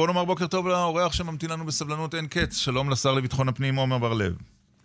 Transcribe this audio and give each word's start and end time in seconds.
בוא 0.00 0.06
נאמר 0.06 0.24
בוקר 0.24 0.46
טוב 0.46 0.68
לאורח 0.68 1.12
שממתין 1.12 1.50
לנו 1.50 1.64
בסבלנות 1.64 2.14
אין 2.14 2.26
קץ. 2.26 2.56
שלום 2.56 2.90
לשר 2.90 3.14
לביטחון 3.14 3.48
הפנים 3.48 3.76
עומר 3.76 3.98
בר-לב. 3.98 4.32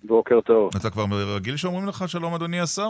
בוקר 0.04 0.42
טוב. 0.42 0.70
אתה 0.76 0.90
כבר 0.90 1.06
רגיל 1.36 1.58
שאומרים 1.58 1.88
לך 1.88 2.10
שלום 2.10 2.34
אדוני 2.34 2.60
השר? 2.60 2.90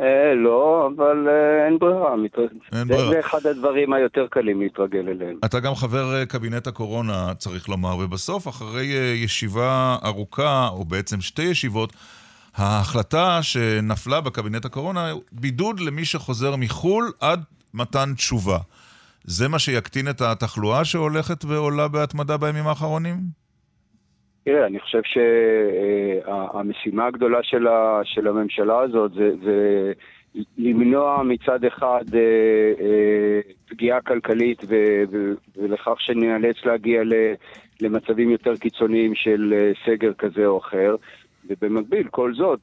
אה, 0.00 0.34
לא, 0.34 0.90
אבל 0.96 1.28
אה, 1.28 1.66
אין 1.66 1.78
ברירה. 1.78 2.16
מת... 2.16 2.38
אין 2.38 2.86
זה, 2.86 2.94
ברירה. 2.94 3.10
זה 3.10 3.20
אחד 3.20 3.46
הדברים 3.46 3.92
היותר 3.92 4.26
קלים 4.30 4.60
להתרגל 4.60 5.08
אליהם. 5.08 5.36
אתה 5.44 5.60
גם 5.60 5.74
חבר 5.74 6.14
אה, 6.14 6.26
קבינט 6.26 6.66
הקורונה, 6.66 7.34
צריך 7.34 7.68
לומר, 7.68 7.96
ובסוף, 7.98 8.48
אחרי 8.48 8.96
אה, 8.96 9.14
ישיבה 9.16 9.96
ארוכה, 10.04 10.68
או 10.68 10.84
בעצם 10.84 11.20
שתי 11.20 11.42
ישיבות, 11.42 11.92
ההחלטה 12.56 13.38
שנפלה 13.42 14.20
בקבינט 14.20 14.64
הקורונה, 14.64 15.12
בידוד 15.32 15.80
למי 15.80 16.04
שחוזר 16.04 16.56
מחו"ל 16.56 17.12
עד 17.20 17.42
מתן 17.74 18.14
תשובה. 18.16 18.58
זה 19.24 19.48
מה 19.48 19.58
שיקטין 19.58 20.08
את 20.08 20.20
התחלואה 20.20 20.84
שהולכת 20.84 21.44
ועולה 21.44 21.88
בהתמדה 21.88 22.36
בימים 22.36 22.66
האחרונים? 22.66 23.16
תראה, 24.44 24.66
אני 24.66 24.80
חושב 24.80 25.00
שהמשימה 26.24 27.06
הגדולה 27.06 27.38
של, 28.04 28.26
הממשלה 28.26 28.80
הזאת 28.80 29.12
זה, 29.12 29.30
זה 29.44 29.92
למנוע 30.58 31.22
מצד 31.22 31.64
אחד 31.64 32.04
אה, 32.14 32.20
אה, 32.80 33.40
פגיעה 33.68 34.00
כלכלית 34.00 34.62
ו, 34.68 34.74
ולכך 35.56 35.94
שניאלץ 35.98 36.56
להגיע 36.64 37.02
למצבים 37.80 38.30
יותר 38.30 38.56
קיצוניים 38.56 39.14
של 39.14 39.54
אה, 39.56 39.72
סגר 39.86 40.12
כזה 40.12 40.46
או 40.46 40.58
אחר. 40.58 40.96
ובמקביל, 41.46 42.08
כל 42.08 42.34
זאת, 42.34 42.60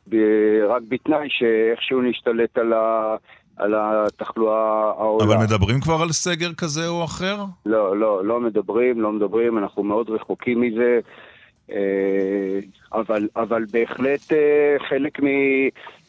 רק 0.68 0.82
בתנאי 0.90 1.28
שאיכשהו 1.30 2.02
נשתלט 2.02 2.58
על, 2.58 2.74
ה, 2.74 3.16
על 3.58 3.74
התחלואה 3.76 4.92
העולה. 4.98 5.26
אבל 5.26 5.44
מדברים 5.44 5.82
כבר 5.82 6.02
על 6.02 6.12
סגר 6.12 6.54
כזה 6.54 6.88
או 6.88 7.04
אחר? 7.04 7.38
לא, 7.66 7.98
לא, 7.98 8.26
לא 8.26 8.40
מדברים, 8.40 9.02
לא 9.02 9.12
מדברים, 9.12 9.58
אנחנו 9.58 9.84
מאוד 9.84 10.10
רחוקים 10.10 10.62
מזה. 10.62 11.00
אה, 11.72 12.60
אבל, 12.94 13.28
אבל 13.36 13.66
בהחלט 13.72 14.32
אה, 14.32 14.76
חלק 14.90 15.20
מ... 15.24 15.28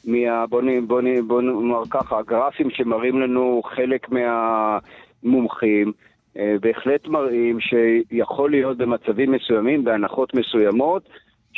מה... 0.04 0.46
בוא, 0.46 0.62
בוא, 0.86 1.02
בוא 1.26 1.42
נאמר 1.42 1.82
ככה, 1.90 2.18
הגרפים 2.18 2.70
שמראים 2.70 3.20
לנו 3.20 3.62
חלק 3.64 4.06
מהמומחים, 4.08 5.92
אה, 6.38 6.54
בהחלט 6.60 7.06
מראים 7.06 7.58
שיכול 7.60 8.50
להיות 8.50 8.76
במצבים 8.76 9.32
מסוימים, 9.32 9.84
בהנחות 9.84 10.34
מסוימות, 10.34 11.02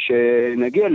שנגיע 0.06 0.88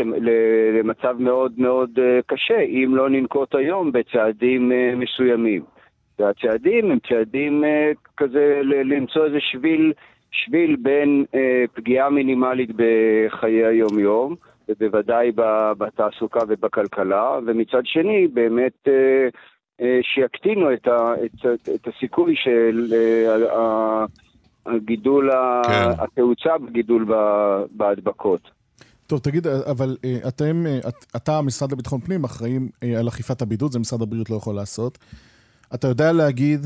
למצב 0.80 1.16
מאוד 1.20 1.54
מאוד 1.58 1.90
אה, 2.00 2.20
קשה, 2.26 2.60
אם 2.60 2.96
לא 2.96 3.10
ננקוט 3.10 3.56
היום 3.56 3.92
בצעדים 3.92 4.72
אה, 4.72 4.94
מסוימים. 4.96 5.64
והצעדים 6.20 6.92
הם 6.92 6.98
צעדים 7.10 7.64
אה, 7.64 7.92
כזה 8.18 8.62
למצוא 8.64 9.26
איזה 9.26 9.38
שביל, 9.40 9.94
שביל 10.32 10.76
בין 10.76 11.26
פגיעה 11.74 12.10
מינימלית 12.10 12.70
בחיי 12.76 13.66
היום-יום, 13.66 14.36
ובוודאי 14.70 15.32
בתעסוקה 15.78 16.40
ובכלכלה, 16.48 17.40
ומצד 17.46 17.82
שני 17.84 18.28
באמת 18.28 18.88
שיקטינו 20.02 20.74
את, 20.74 20.88
ה, 20.88 21.14
את, 21.26 21.46
את, 21.76 21.88
הסיכוי 21.88 22.36
של 22.36 22.94
הגידול, 24.66 25.32
כן. 25.64 25.90
התאוצה 26.00 26.58
בגידול 26.58 27.06
בהדבקות. 27.72 28.55
טוב, 29.08 29.20
תגיד, 29.20 29.48
אבל 29.48 29.98
אה, 30.06 30.18
אתם, 30.28 30.64
אה, 30.68 30.80
את- 30.90 31.06
אתה, 31.16 31.38
המשרד 31.38 31.72
לביטחון 31.72 32.02
פנים, 32.02 32.24
אחראים 32.24 32.70
אה, 32.84 33.00
על 33.00 33.08
אכיפת 33.08 33.42
הבידוד, 33.42 33.72
זה 33.72 33.80
משרד 33.80 34.02
הבריאות 34.02 34.30
לא 34.30 34.36
יכול 34.36 34.56
לעשות. 34.56 34.98
אתה 35.74 35.88
יודע 35.88 36.12
להגיד 36.12 36.66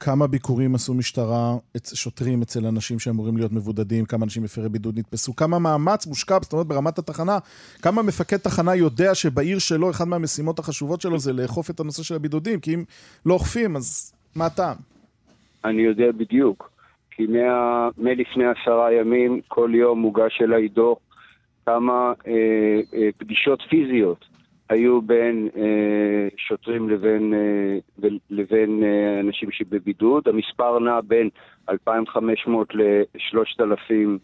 כמה 0.00 0.26
ביקורים 0.26 0.74
עשו 0.74 0.94
משטרה, 0.94 1.54
שוטרים 1.94 2.42
אצל 2.42 2.66
אנשים 2.66 2.98
שאמורים 2.98 3.36
להיות 3.36 3.52
מבודדים, 3.52 4.04
כמה 4.04 4.24
אנשים 4.24 4.42
מפרי 4.42 4.68
בידוד 4.68 4.98
נתפסו, 4.98 5.36
כמה 5.36 5.58
מאמץ 5.58 6.06
מושקע, 6.06 6.38
זאת 6.42 6.52
אומרת 6.52 6.66
ברמת 6.66 6.98
התחנה, 6.98 7.38
כמה 7.82 8.02
מפקד 8.02 8.36
תחנה 8.36 8.74
יודע 8.74 9.14
שבעיר 9.14 9.58
שלו, 9.58 9.90
אחת 9.90 10.06
מהמשימות 10.06 10.58
החשובות 10.58 11.00
שלו 11.00 11.18
זה 11.18 11.32
לאכוף 11.32 11.70
את 11.70 11.80
הנושא 11.80 12.02
של 12.02 12.14
הבידודים, 12.14 12.60
כי 12.60 12.74
אם 12.74 12.84
לא 13.26 13.34
אוכפים, 13.34 13.76
אז 13.76 14.12
מה 14.36 14.46
הטעם? 14.46 14.76
אני 15.64 15.82
יודע 15.82 16.12
בדיוק, 16.16 16.70
כי 17.10 17.22
מלפני 17.98 18.44
עשרה 18.44 18.92
ימים 18.92 19.40
כל 19.48 19.70
יום 19.74 19.98
מוגש 19.98 20.38
אליי 20.42 20.68
דוח 20.68 20.98
כמה 21.66 22.12
אה, 22.26 22.32
אה, 22.94 23.08
פגישות 23.18 23.62
פיזיות 23.68 24.24
היו 24.68 25.02
בין 25.02 25.48
אה, 25.56 26.28
שוטרים 26.36 26.88
לבין, 26.88 27.34
אה, 27.34 27.78
ו- 27.98 28.16
לבין 28.30 28.82
אה, 28.84 29.20
אנשים 29.20 29.50
שבבידוד. 29.50 30.28
המספר 30.28 30.78
נע 30.78 31.00
בין 31.00 31.28
2,500 31.70 32.74
ל-3,000, 32.74 34.18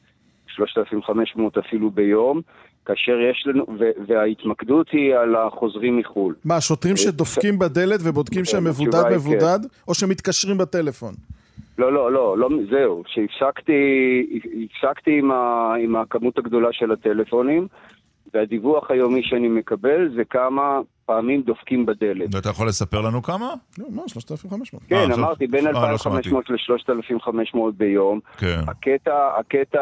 3,500 0.47 1.59
אפילו 1.59 1.91
ביום, 1.91 2.41
כאשר 2.85 3.21
יש 3.31 3.45
לנו, 3.47 3.67
וההתמקדות 4.07 4.91
היא 4.91 5.15
על 5.15 5.37
החוזרים 5.37 5.99
מחו"ל. 5.99 6.35
מה, 6.45 6.57
השוטרים 6.57 6.97
שדופקים 6.97 7.59
בדלת 7.59 8.01
ובודקים 8.05 8.39
כן, 8.39 8.45
שהמבודד 8.45 9.03
מבודד, 9.13 9.59
או 9.89 9.95
שמתקשרים 9.95 10.59
בטלפון? 10.59 11.15
לא, 11.81 11.93
לא, 11.93 12.13
לא, 12.13 12.39
לא, 12.39 12.49
זהו, 12.71 13.03
שהפסקתי 13.07 13.83
הפסקתי 14.65 15.19
עם, 15.19 15.31
ה, 15.31 15.75
עם 15.83 15.97
הכמות 15.97 16.39
הגדולה 16.39 16.69
של 16.73 16.93
הטלפונים, 16.93 17.67
והדיווח 18.35 18.91
היומי 18.91 19.23
שאני 19.23 19.49
מקבל 19.49 20.13
זה 20.17 20.25
כמה 20.25 20.81
פעמים 21.07 21.43
דופקים 21.43 21.87
בדלת. 21.87 22.35
ואתה 22.35 22.49
יכול 22.49 22.69
לספר 22.69 23.01
לנו 23.01 23.23
כמה? 23.23 23.55
לא, 23.79 23.87
מה, 23.91 24.03
3,500. 24.09 24.83
כן, 24.89 24.97
עכשיו- 24.97 25.15
אמרתי, 25.19 25.47
בין 25.47 25.67
אה, 25.67 25.73
לא 25.73 25.79
2,500 25.91 26.51
ל-3,500 26.51 27.59
ביום. 27.77 28.21
כן. 28.39 28.61
הקטע, 28.67 29.31
הקטע, 29.39 29.81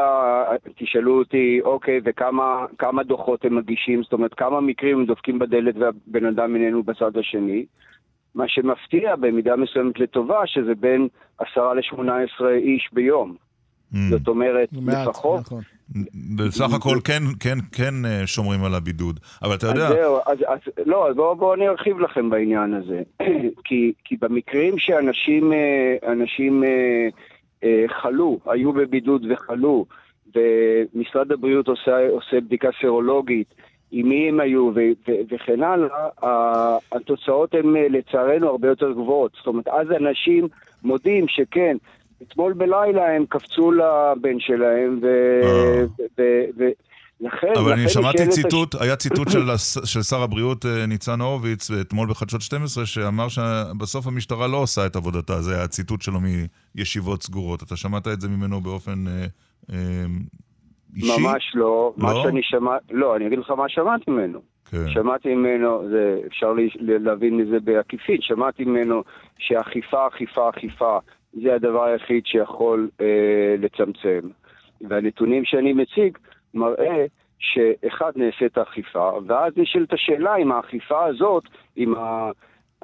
תשאלו 0.76 1.18
אותי, 1.18 1.60
אוקיי, 1.64 2.00
וכמה 2.04 2.66
כמה 2.78 3.02
דוחות 3.02 3.44
הם 3.44 3.56
מגישים? 3.56 4.02
זאת 4.02 4.12
אומרת, 4.12 4.34
כמה 4.34 4.60
מקרים 4.60 4.98
הם 4.98 5.06
דופקים 5.06 5.38
בדלת 5.38 5.74
והבן 5.76 6.26
אדם 6.26 6.54
איננו 6.54 6.82
בצד 6.82 7.16
השני? 7.16 7.64
מה 8.38 8.44
שמפתיע 8.48 9.16
במידה 9.16 9.56
מסוימת 9.56 10.00
לטובה, 10.00 10.40
שזה 10.46 10.74
בין 10.74 11.08
10 11.38 11.72
ל-18 11.72 12.44
איש 12.48 12.88
ביום. 12.92 13.34
Mm. 13.92 13.96
זאת 14.10 14.28
אומרת, 14.28 14.68
מעט, 14.72 15.08
לפחות... 15.08 15.40
נכון. 15.40 15.62
בסך 16.36 16.72
הכל 16.74 16.98
כן, 17.04 17.22
כן, 17.40 17.58
כן 17.72 17.94
אה, 18.04 18.26
שומרים 18.26 18.64
על 18.64 18.74
הבידוד. 18.74 19.20
אבל 19.42 19.54
אתה 19.54 19.66
יודע, 19.66 19.86
אז 19.88 19.94
זהו, 19.94 20.18
אז, 20.26 20.38
אז 20.46 20.58
לא, 20.86 21.08
אז 21.08 21.16
בואו 21.16 21.36
בוא 21.36 21.54
אני 21.54 21.68
ארחיב 21.68 21.98
לכם 21.98 22.30
בעניין 22.30 22.74
הזה. 22.74 23.02
כי, 23.64 23.92
כי 24.04 24.16
במקרים 24.20 24.78
שאנשים 24.78 25.52
אה, 25.52 26.12
אנשים, 26.12 26.64
אה, 26.64 27.08
אה, 27.64 27.84
חלו, 28.02 28.38
היו 28.46 28.72
בבידוד 28.72 29.26
וחלו, 29.30 29.86
ומשרד 30.34 31.32
הבריאות 31.32 31.68
עושה, 31.68 32.08
עושה 32.08 32.40
בדיקה 32.40 32.68
סרולוגית, 32.80 33.54
עם 33.92 34.08
מי 34.08 34.28
הם 34.28 34.40
היו 34.40 34.70
ו- 34.74 35.10
ו- 35.10 35.34
וכן 35.34 35.62
הלאה, 35.62 36.08
התוצאות 36.92 37.54
הן 37.54 37.76
אה, 37.76 37.86
לצערנו 37.88 38.48
הרבה 38.48 38.68
יותר 38.68 38.92
גבוהות. 38.92 39.32
זאת 39.36 39.46
אומרת, 39.46 39.68
אז 39.68 39.86
אנשים 39.90 40.48
מודים 40.82 41.28
שכן, 41.28 41.76
אתמול 42.22 42.52
בלילה 42.52 43.16
הם 43.16 43.24
קפצו 43.28 43.72
לבן 43.72 44.40
שלהם, 44.40 44.98
ו... 45.02 45.06
אה. 46.18 46.68
לכן, 47.20 47.52
אבל 47.56 47.72
אני 47.72 47.84
לכן 47.84 47.92
שמעתי 47.92 48.18
נשאלת 48.18 48.28
הש- 48.32 48.34
ציטוט, 48.34 48.74
היה 48.80 48.96
ציטוט 48.96 49.30
של 49.30 49.56
של 49.92 50.02
שר 50.02 50.22
הבריאות 50.22 50.66
אה, 50.66 50.86
ניצן 50.86 51.20
הורוביץ 51.20 51.70
אתמול 51.70 52.10
בחדשות 52.10 52.40
12, 52.40 52.86
שאמר 52.86 53.28
שבסוף 53.28 54.06
המשטרה 54.06 54.46
לא 54.46 54.56
עושה 54.56 54.86
את 54.86 54.96
עבודתה, 54.96 55.42
זה 55.42 55.54
היה 55.54 55.64
הציטוט 55.64 56.02
שלו 56.02 56.18
מישיבות 56.74 57.22
סגורות. 57.22 57.62
אתה 57.62 57.76
שמעת 57.76 58.08
את 58.08 58.20
זה 58.20 58.28
ממנו 58.28 58.60
באופן 58.60 59.04
אה, 59.08 59.26
אה, 59.72 59.76
אישי? 60.96 61.22
ממש 61.22 61.52
לא. 61.54 61.92
מה 61.96 62.12
לא? 62.12 62.22
שאני 62.22 62.40
שמעתי, 62.42 62.84
לא, 62.94 63.16
אני 63.16 63.26
אגיד 63.26 63.38
לך 63.38 63.50
מה 63.50 63.68
שמעתי 63.68 64.10
ממנו. 64.10 64.40
כן. 64.70 64.88
שמעתי 64.88 65.34
ממנו, 65.34 65.88
זה, 65.88 66.20
אפשר 66.26 66.52
לי- 66.52 66.68
להבין 66.80 67.36
מזה 67.36 67.60
בעקיפין, 67.60 68.16
שמעתי 68.20 68.64
ממנו 68.64 69.02
שאכיפה, 69.38 70.06
אכיפה, 70.08 70.48
אכיפה, 70.48 70.98
זה 71.42 71.54
הדבר 71.54 71.84
היחיד 71.84 72.26
שיכול 72.26 72.88
אה, 73.00 73.06
לצמצם. 73.58 74.20
והנתונים 74.80 75.44
שאני 75.44 75.72
מציג 75.72 76.18
מראה 76.54 77.04
שאחד 77.38 78.12
נעשית 78.16 78.58
האכיפה, 78.58 79.10
ואז 79.26 79.52
נשאלת 79.56 79.92
השאלה 79.92 80.36
אם 80.36 80.52
האכיפה 80.52 81.04
הזאת, 81.04 81.42
אם 81.78 81.94
ה... 81.94 82.30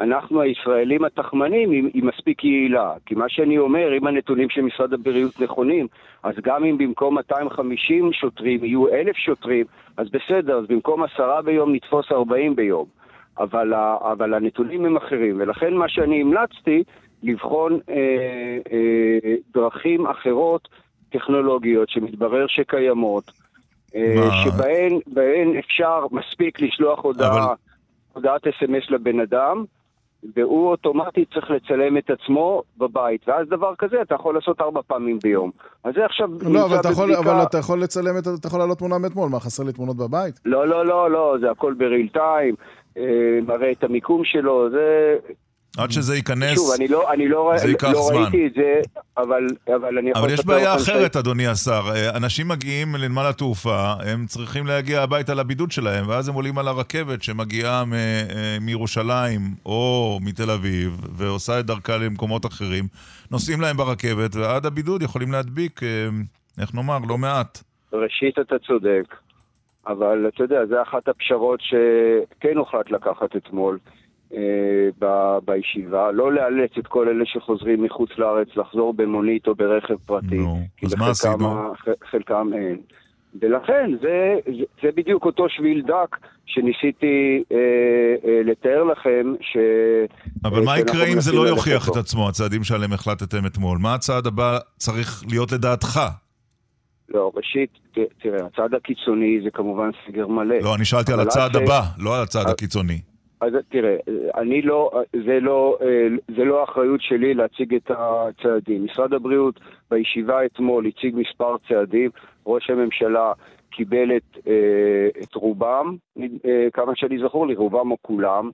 אנחנו 0.00 0.40
הישראלים 0.40 1.04
התחמנים 1.04 1.70
היא, 1.70 1.90
היא 1.94 2.04
מספיק 2.04 2.44
יעילה. 2.44 2.92
כי 3.06 3.14
מה 3.14 3.28
שאני 3.28 3.58
אומר, 3.58 3.96
אם 3.98 4.06
הנתונים 4.06 4.50
של 4.50 4.60
משרד 4.60 4.92
הבריאות 4.92 5.40
נכונים, 5.40 5.86
אז 6.22 6.34
גם 6.42 6.64
אם 6.64 6.78
במקום 6.78 7.14
250 7.14 8.12
שוטרים 8.12 8.64
יהיו 8.64 8.88
1,000 8.88 9.16
שוטרים, 9.16 9.66
אז 9.96 10.06
בסדר, 10.10 10.58
אז 10.58 10.66
במקום 10.66 11.02
עשרה 11.02 11.42
ביום 11.42 11.74
נתפוס 11.74 12.06
40 12.12 12.56
ביום. 12.56 12.86
אבל, 13.38 13.74
אבל 14.12 14.34
הנתונים 14.34 14.84
הם 14.84 14.96
אחרים, 14.96 15.36
ולכן 15.38 15.74
מה 15.74 15.88
שאני 15.88 16.20
המלצתי, 16.20 16.82
לבחון 17.22 17.78
אה, 17.88 17.94
אה, 18.72 19.34
דרכים 19.54 20.06
אחרות, 20.06 20.68
טכנולוגיות, 21.10 21.88
שמתברר 21.88 22.46
שקיימות, 22.48 23.30
אה? 23.96 24.30
שבהן 24.44 24.98
בהן 25.06 25.56
אפשר, 25.58 26.06
מספיק 26.10 26.60
לשלוח 26.60 27.04
הודעה, 27.04 27.44
אבל- 27.44 27.54
הודעת 28.12 28.46
אס.אם.אס 28.46 28.90
לבן 28.90 29.20
אדם, 29.20 29.64
והוא 30.36 30.70
אוטומטית 30.70 31.34
צריך 31.34 31.50
לצלם 31.50 31.98
את 31.98 32.10
עצמו 32.10 32.62
בבית, 32.78 33.28
ואז 33.28 33.48
דבר 33.48 33.74
כזה 33.78 34.02
אתה 34.02 34.14
יכול 34.14 34.34
לעשות 34.34 34.60
ארבע 34.60 34.80
פעמים 34.86 35.18
ביום. 35.22 35.50
אז 35.84 35.94
זה 35.94 36.04
עכשיו 36.04 36.28
לא, 36.40 36.64
אבל 36.64 36.80
אתה, 36.80 36.88
יכול, 36.88 37.14
אבל 37.14 37.42
אתה 37.42 37.58
יכול 37.58 37.82
לצלם, 37.82 38.18
את, 38.18 38.24
אתה 38.40 38.46
יכול 38.48 38.60
לעלות 38.60 38.78
תמונה 38.78 38.98
מאתמול, 38.98 39.28
מה, 39.28 39.40
חסר 39.40 39.62
לי 39.62 39.72
תמונות 39.72 39.96
בבית? 39.96 40.40
לא, 40.44 40.68
לא, 40.68 40.86
לא, 40.86 41.10
לא, 41.10 41.36
זה 41.40 41.50
הכל 41.50 41.74
בריל 41.74 42.08
טיים, 42.08 42.54
אה, 42.96 43.38
מראה 43.46 43.70
את 43.70 43.84
המיקום 43.84 44.24
שלו, 44.24 44.70
זה... 44.70 45.16
עד 45.78 45.90
שזה 45.90 46.16
ייכנס, 46.16 46.54
שוב, 46.54 46.70
אני 46.76 46.88
לא, 46.88 47.12
אני 47.12 47.28
לא, 47.28 47.52
זה 47.56 47.68
ייקח 47.68 47.88
לא 47.88 48.02
זמן. 48.02 48.16
ראיתי 48.22 48.46
את 48.46 48.52
זה, 48.54 48.80
אבל, 49.16 49.46
אבל 49.76 49.98
אני 49.98 50.10
יכול 50.10 50.22
אבל 50.22 50.32
יש 50.32 50.46
בעיה 50.46 50.74
אחרת, 50.76 51.16
אדוני 51.16 51.46
השר. 51.46 51.82
אה, 51.94 52.16
אנשים 52.16 52.48
מגיעים 52.48 52.94
לנמל 52.94 53.22
התעופה, 53.28 53.92
הם 54.06 54.26
צריכים 54.26 54.66
להגיע 54.66 55.02
הביתה 55.02 55.34
לבידוד 55.34 55.72
שלהם, 55.72 56.08
ואז 56.08 56.28
הם 56.28 56.34
עולים 56.34 56.58
על 56.58 56.68
הרכבת 56.68 57.22
שמגיעה 57.22 57.84
מ- 57.84 57.92
אה, 57.92 58.56
מירושלים 58.60 59.40
או 59.66 60.18
מתל 60.22 60.50
אביב, 60.50 61.00
ועושה 61.16 61.60
את 61.60 61.66
דרכה 61.66 61.96
למקומות 61.96 62.46
אחרים. 62.46 62.84
נוסעים 63.30 63.60
להם 63.60 63.76
ברכבת, 63.76 64.36
ועד 64.36 64.66
הבידוד 64.66 65.02
יכולים 65.02 65.32
להדביק, 65.32 65.82
אה, 65.82 65.88
איך 66.60 66.74
נאמר, 66.74 66.98
לא 67.08 67.18
מעט. 67.18 67.62
ראשית, 67.92 68.38
אתה 68.38 68.56
צודק, 68.66 69.14
אבל 69.86 70.28
אתה 70.34 70.42
יודע, 70.42 70.66
זו 70.68 70.82
אחת 70.82 71.08
הפשרות 71.08 71.60
שכן 71.60 72.56
הוחלט 72.56 72.90
לקחת 72.90 73.36
אתמול 73.36 73.78
ב- 74.98 75.38
בישיבה, 75.44 76.12
לא 76.12 76.32
לאלץ 76.32 76.70
את 76.78 76.86
כל 76.86 77.08
אלה 77.08 77.24
שחוזרים 77.26 77.82
מחוץ 77.82 78.10
לארץ 78.18 78.48
לחזור 78.56 78.94
במונית 78.94 79.46
או 79.46 79.54
ברכב 79.54 79.96
פרטי, 80.06 80.38
נו, 80.38 80.58
כי 80.76 80.86
אז 80.86 80.94
מה 80.94 81.10
עשינו? 81.10 81.72
חלקם 82.10 82.50
אין. 82.54 82.76
ולכן 83.40 83.90
זה, 84.02 84.34
זה, 84.46 84.64
זה 84.82 84.88
בדיוק 84.96 85.24
אותו 85.24 85.46
שביל 85.48 85.82
דק 85.82 86.16
שניסיתי 86.46 87.42
אה, 87.52 87.56
אה, 88.28 88.40
לתאר 88.44 88.84
לכם, 88.84 89.34
ש... 89.40 89.56
אבל 90.44 90.58
אה, 90.58 90.64
מה 90.64 90.76
שאנחנו 90.76 90.98
יקרה 90.98 91.12
אם 91.12 91.20
זה 91.20 91.32
לא 91.32 91.48
יוכיח 91.48 91.86
בו. 91.86 91.92
את 91.92 91.96
עצמו, 91.96 92.28
הצעדים 92.28 92.64
שעליהם 92.64 92.92
החלטתם 92.92 93.46
אתמול? 93.46 93.78
מה 93.78 93.94
הצעד 93.94 94.26
הבא 94.26 94.58
צריך 94.76 95.24
להיות 95.30 95.52
לדעתך? 95.52 96.00
לא, 97.08 97.32
ראשית, 97.34 97.70
תראה, 98.22 98.46
הצעד 98.46 98.74
הקיצוני 98.74 99.40
זה 99.44 99.50
כמובן 99.50 99.90
סגר 100.08 100.26
מלא. 100.26 100.56
לא, 100.62 100.74
אני 100.74 100.84
שאלתי 100.84 101.12
על 101.12 101.20
הצעד 101.20 101.56
עד 101.56 101.62
ש- 101.62 101.64
הבא, 101.64 101.80
לא 101.98 102.16
על 102.16 102.22
הצעד 102.22 102.46
אה, 102.46 102.52
הקיצוני. 102.52 103.00
אז 103.44 103.52
תראה, 103.68 103.96
אני 104.34 104.62
לא, 104.62 104.90
זה 105.26 105.40
לא, 105.40 105.78
זה 106.36 106.44
לא 106.44 106.60
האחריות 106.60 107.00
שלי 107.00 107.34
להציג 107.34 107.74
את 107.74 107.90
הצעדים. 107.90 108.84
משרד 108.84 109.14
הבריאות 109.14 109.60
בישיבה 109.90 110.44
אתמול 110.44 110.86
הציג 110.86 111.14
מספר 111.16 111.56
צעדים, 111.68 112.10
ראש 112.46 112.70
הממשלה 112.70 113.32
קיבל 113.70 114.16
את, 114.16 114.38
אה, 114.46 115.08
את 115.22 115.34
רובם, 115.34 115.96
אה, 116.18 116.66
כמה 116.72 116.92
שאני 116.96 117.18
זכור 117.18 117.46
לי, 117.46 117.54
רובם 117.54 117.90
או 117.90 117.96
כולם, 118.02 118.50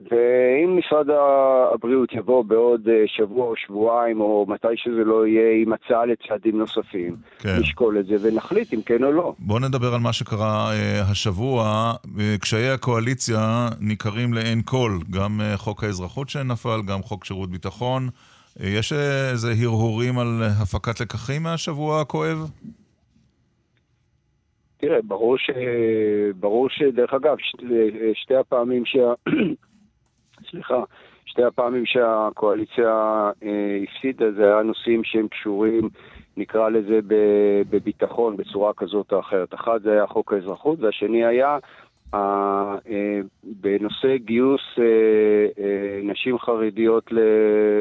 ואם 0.00 0.78
משרד 0.78 1.06
הבריאות 1.74 2.12
יבוא 2.12 2.44
בעוד 2.44 2.88
אה, 2.88 3.02
שבוע 3.06 3.46
או 3.46 3.56
שבועיים, 3.56 4.20
או 4.20 4.46
מתי 4.48 4.76
שזה 4.76 5.04
לא 5.04 5.26
יהיה, 5.26 5.62
עם 5.62 5.72
הצעה 5.72 6.06
לצעדים 6.06 6.58
נוספים, 6.58 7.16
כן. 7.38 7.56
נשקול 7.60 7.98
את 7.98 8.06
זה 8.06 8.16
ונחליט 8.22 8.74
אם 8.74 8.82
כן 8.82 9.04
או 9.04 9.12
לא. 9.12 9.34
בואו 9.38 9.58
נדבר 9.58 9.94
על 9.94 10.00
מה 10.00 10.12
שקרה 10.12 10.72
אה, 10.72 11.00
השבוע. 11.10 11.92
אה, 12.20 12.36
קשיי 12.40 12.70
הקואליציה 12.70 13.68
ניכרים 13.80 14.32
לעין 14.32 14.62
כל, 14.64 14.98
גם 15.10 15.40
אה, 15.40 15.56
חוק 15.56 15.84
האזרחות 15.84 16.28
שנפל, 16.28 16.80
גם 16.86 17.02
חוק 17.02 17.24
שירות 17.24 17.50
ביטחון. 17.50 18.08
אה, 18.60 18.68
יש 18.68 18.92
איזה 19.32 19.52
הרהורים 19.62 20.18
על 20.18 20.42
הפקת 20.62 21.00
לקחים 21.00 21.42
מהשבוע 21.42 22.00
הכואב? 22.00 22.50
תראה, 24.76 24.98
ברור 25.04 25.38
ש... 25.38 25.50
ברור 26.36 26.68
שדרך 26.70 27.14
אגב, 27.14 27.36
ש... 27.38 27.54
שתי 28.14 28.36
הפעמים 28.36 28.84
שה... 28.86 29.12
סליחה, 30.54 30.82
שתי 31.24 31.44
הפעמים 31.44 31.86
שהקואליציה 31.86 32.90
אה, 33.42 33.78
הפסידה 33.82 34.32
זה 34.32 34.44
היה 34.44 34.62
נושאים 34.62 35.04
שהם 35.04 35.28
קשורים, 35.28 35.88
נקרא 36.36 36.68
לזה. 36.68 37.00
בביטחון 37.70 38.36
בצורה 38.36 38.72
כזאת 38.76 39.12
או 39.12 39.20
אחרת. 39.20 39.54
אחד 39.54 39.82
זה 39.82 39.92
היה 39.92 40.06
חוק 40.06 40.32
האזרחות, 40.32 40.80
והשני 40.80 41.24
היה 41.24 41.58
אה, 42.14 42.74
אה, 42.90 43.20
בנושא 43.44 44.16
גיוס 44.16 44.60
אה, 44.78 44.84
אה, 45.64 46.00
נשים 46.02 46.38
חרדיות 46.38 47.12
ל... 47.12 47.18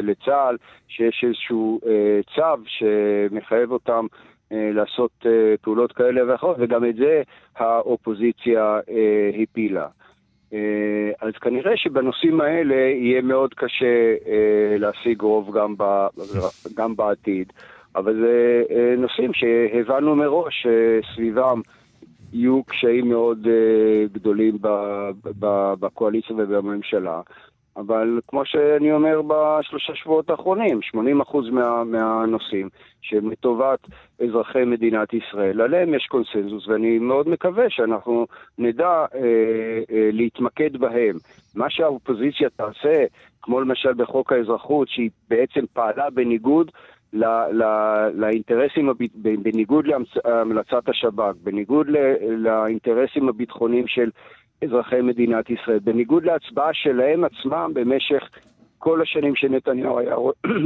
לצה"ל, 0.03 0.57
שיש 0.87 1.23
איזשהו 1.27 1.79
אה, 1.87 2.19
צו 2.35 2.63
שמחייב 2.65 3.71
אותם 3.71 4.05
אה, 4.51 4.71
לעשות 4.73 5.11
אה, 5.25 5.55
פעולות 5.61 5.91
כאלה 5.91 6.21
ואחרות, 6.27 6.57
וגם 6.59 6.85
את 6.85 6.95
זה 6.95 7.21
האופוזיציה 7.55 8.79
אה, 8.89 9.43
הפילה. 9.43 9.87
אה, 10.53 11.11
אז 11.27 11.33
כנראה 11.41 11.77
שבנושאים 11.77 12.41
האלה 12.41 12.75
יהיה 12.75 13.21
מאוד 13.21 13.53
קשה 13.53 14.15
אה, 14.27 14.77
להשיג 14.77 15.21
רוב 15.21 15.57
גם, 15.57 15.75
ב, 15.77 16.07
גם 16.75 16.95
בעתיד, 16.95 17.53
אבל 17.95 18.13
זה 18.13 18.63
אה, 18.71 18.95
נושאים 18.97 19.31
שהבנו 19.33 20.15
מראש 20.15 20.67
שסביבם 20.67 21.61
יהיו 22.33 22.63
קשיים 22.63 23.09
מאוד 23.09 23.47
גדולים 24.11 24.57
בקואליציה 25.79 26.35
ובממשלה. 26.35 27.21
אבל 27.77 28.19
כמו 28.27 28.45
שאני 28.45 28.91
אומר 28.91 29.21
בשלושה 29.21 29.95
שבועות 29.95 30.29
האחרונים, 30.29 30.79
80% 30.95 30.97
מה, 31.51 31.83
מהנושאים 31.83 32.69
שהם 33.01 33.31
לטובת 33.31 33.79
אזרחי 34.23 34.65
מדינת 34.65 35.13
ישראל, 35.13 35.61
עליהם 35.61 35.93
יש 35.93 36.07
קונסנזוס, 36.07 36.67
ואני 36.67 36.99
מאוד 36.99 37.29
מקווה 37.29 37.65
שאנחנו 37.69 38.27
נדע 38.57 38.89
אה, 38.89 39.19
אה, 39.91 40.09
להתמקד 40.11 40.77
בהם. 40.77 41.15
מה 41.55 41.69
שהאופוזיציה 41.69 42.49
תעשה, 42.49 43.05
כמו 43.41 43.61
למשל 43.61 43.93
בחוק 43.93 44.31
האזרחות, 44.31 44.89
שהיא 44.89 45.09
בעצם 45.29 45.65
פעלה 45.73 46.09
בניגוד 46.09 46.71
ל, 47.13 47.25
ל, 47.51 47.63
לאינטרסים, 48.13 48.89
בניגוד 49.15 49.85
להמלצת 49.87 50.89
השב"כ, 50.89 51.35
בניגוד 51.43 51.89
ל, 51.89 51.97
לאינטרסים 52.37 53.29
הביטחוניים 53.29 53.87
של 53.87 54.09
אזרחי 54.63 55.01
מדינת 55.01 55.49
ישראל, 55.49 55.79
בניגוד 55.79 56.23
להצבעה 56.23 56.69
שלהם 56.73 57.23
עצמם 57.23 57.71
במשך 57.73 58.23
כל 58.79 59.01
השנים 59.01 59.35
שנתניהו 59.35 59.99
היה 59.99 60.15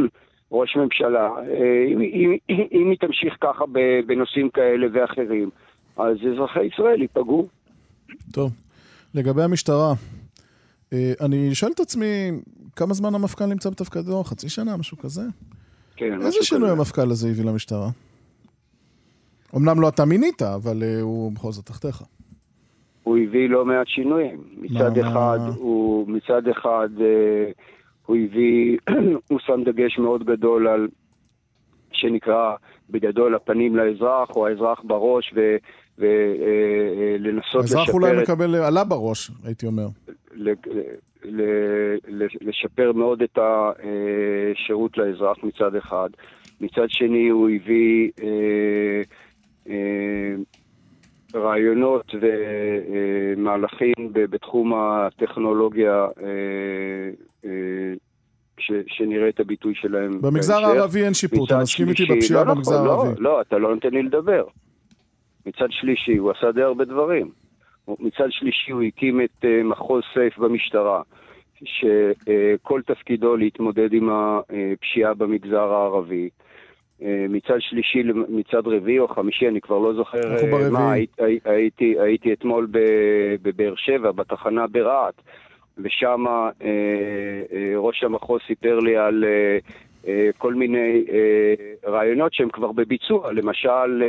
ראש 0.51 0.75
ממשלה. 0.75 1.29
אה, 1.37 1.85
אם, 1.91 2.01
אם, 2.01 2.37
אם 2.49 2.89
היא 2.89 2.97
תמשיך 2.99 3.33
ככה 3.41 3.65
בנושאים 4.07 4.49
כאלה 4.49 4.87
ואחרים, 4.93 5.49
אז 5.97 6.17
אזרחי 6.33 6.65
ישראל 6.65 7.01
ייפגעו. 7.01 7.47
טוב. 8.31 8.51
לגבי 9.13 9.43
המשטרה, 9.43 9.93
אה, 10.93 11.13
אני 11.21 11.55
שואל 11.55 11.71
את 11.71 11.79
עצמי, 11.79 12.31
כמה 12.75 12.93
זמן 12.93 13.15
המפכ"ל 13.15 13.45
נמצא 13.45 13.69
בתפקידו? 13.69 14.23
חצי 14.23 14.49
שנה, 14.49 14.77
משהו 14.77 14.97
כזה? 14.97 15.21
כן, 15.95 16.21
איזה 16.21 16.37
שינוי. 16.41 16.69
המפכ"ל 16.69 17.11
הזה 17.11 17.29
הביא 17.29 17.45
למשטרה? 17.45 17.89
אמנם 19.55 19.81
לא 19.81 19.89
אתה 19.89 20.05
מינית, 20.05 20.41
אבל 20.41 20.83
אה, 20.83 21.01
הוא 21.01 21.31
בכל 21.31 21.51
זאת 21.51 21.65
תחתיך. 21.65 22.03
הוא 23.07 23.17
הביא 23.17 23.49
לא 23.49 23.65
מעט 23.65 23.87
שינויים. 23.87 24.37
מצד 24.57 24.97
מה- 24.99 25.07
אחד, 25.07 25.37
מה- 25.39 25.53
הוא, 25.57 26.07
מצד 26.09 26.47
אחד 26.47 26.89
אה, 27.01 27.51
הוא 28.05 28.17
הביא, 28.17 28.77
הוא 29.29 29.39
שם 29.39 29.63
דגש 29.65 29.97
מאוד 29.97 30.23
גדול 30.25 30.67
על, 30.67 30.87
שנקרא 31.91 32.55
בגדול 32.89 33.35
הפנים 33.35 33.75
לאזרח, 33.75 34.29
או 34.35 34.47
האזרח 34.47 34.81
בראש, 34.83 35.33
ולנסות 35.97 37.61
האזרח 37.61 37.89
אולי 37.89 38.07
לשפר, 38.11 38.23
את, 38.23 38.29
מקבל, 38.29 38.55
אה, 38.55 38.67
עלה 38.67 38.83
בראש, 38.83 39.31
הייתי 39.45 39.65
אומר. 39.65 39.87
ל, 40.33 40.49
ל, 40.49 41.41
ל, 42.07 42.25
לשפר 42.41 42.91
מאוד 42.91 43.21
את 43.21 43.37
השירות 43.41 44.97
לאזרח 44.97 45.37
מצד 45.43 45.75
אחד. 45.75 46.09
מצד 46.61 46.85
שני, 46.89 47.29
הוא 47.29 47.49
הביא 47.49 48.11
אה, 48.23 49.01
אה, 49.69 50.35
רעיונות 51.35 52.15
ומהלכים 52.21 53.93
בתחום 54.13 54.73
הטכנולוגיה 54.73 56.05
אה, 56.23 57.09
אה, 57.45 57.93
ש, 58.59 58.71
שנראה 58.87 59.29
את 59.29 59.39
הביטוי 59.39 59.75
שלהם. 59.75 60.21
במגזר 60.21 60.53
בהמשך. 60.53 60.67
הערבי 60.67 61.03
אין 61.03 61.13
שיפוט, 61.13 61.47
אתה 61.47 61.59
מסכים 61.61 61.89
איתי 61.89 62.05
בפשיעה 62.05 62.43
לא, 62.43 62.53
במגזר 62.53 62.83
נכון, 62.83 62.87
הערבי. 62.87 63.21
לא, 63.21 63.31
לא, 63.31 63.41
אתה 63.41 63.57
לא 63.57 63.75
נותן 63.75 63.89
לי 63.89 64.03
לדבר. 64.03 64.43
מצד 65.45 65.67
שלישי, 65.69 66.17
הוא 66.17 66.31
עשה 66.31 66.51
די 66.51 66.61
הרבה 66.61 66.85
דברים. 66.85 67.29
מצד 67.87 68.27
שלישי, 68.29 68.71
הוא 68.71 68.83
הקים 68.83 69.21
את 69.21 69.45
אה, 69.45 69.63
מחוז 69.63 70.03
סייף 70.13 70.37
במשטרה, 70.37 71.01
שכל 71.63 72.81
תפקידו 72.85 73.37
להתמודד 73.37 73.93
עם 73.93 74.09
הפשיעה 74.09 75.13
במגזר 75.13 75.73
הערבי. 75.73 76.29
אה, 77.01 77.25
מצד 77.29 77.57
שלישי, 77.59 78.03
מצד 78.29 78.67
רביעי 78.67 78.99
או 78.99 79.07
חמישי, 79.07 79.47
אני 79.47 79.61
כבר 79.61 79.77
לא 79.77 79.93
זוכר 79.93 80.35
אה. 80.35 80.69
מה, 80.69 80.91
הייתי, 80.91 81.39
הייתי, 81.45 81.95
הייתי 81.99 82.33
אתמול 82.33 82.67
בבאר 83.41 83.73
שבע, 83.75 84.11
בתחנה 84.11 84.67
ברהט, 84.67 85.21
ושם 85.77 86.25
אה, 86.27 87.73
ראש 87.75 88.03
המחוז 88.03 88.41
סיפר 88.47 88.79
לי 88.79 88.97
על 88.97 89.25
כל 90.37 90.53
מיני 90.53 91.05
רעיונות 91.87 92.33
שהם 92.33 92.49
כבר 92.49 92.71
בביצוע, 92.71 93.31
למשל 93.33 94.03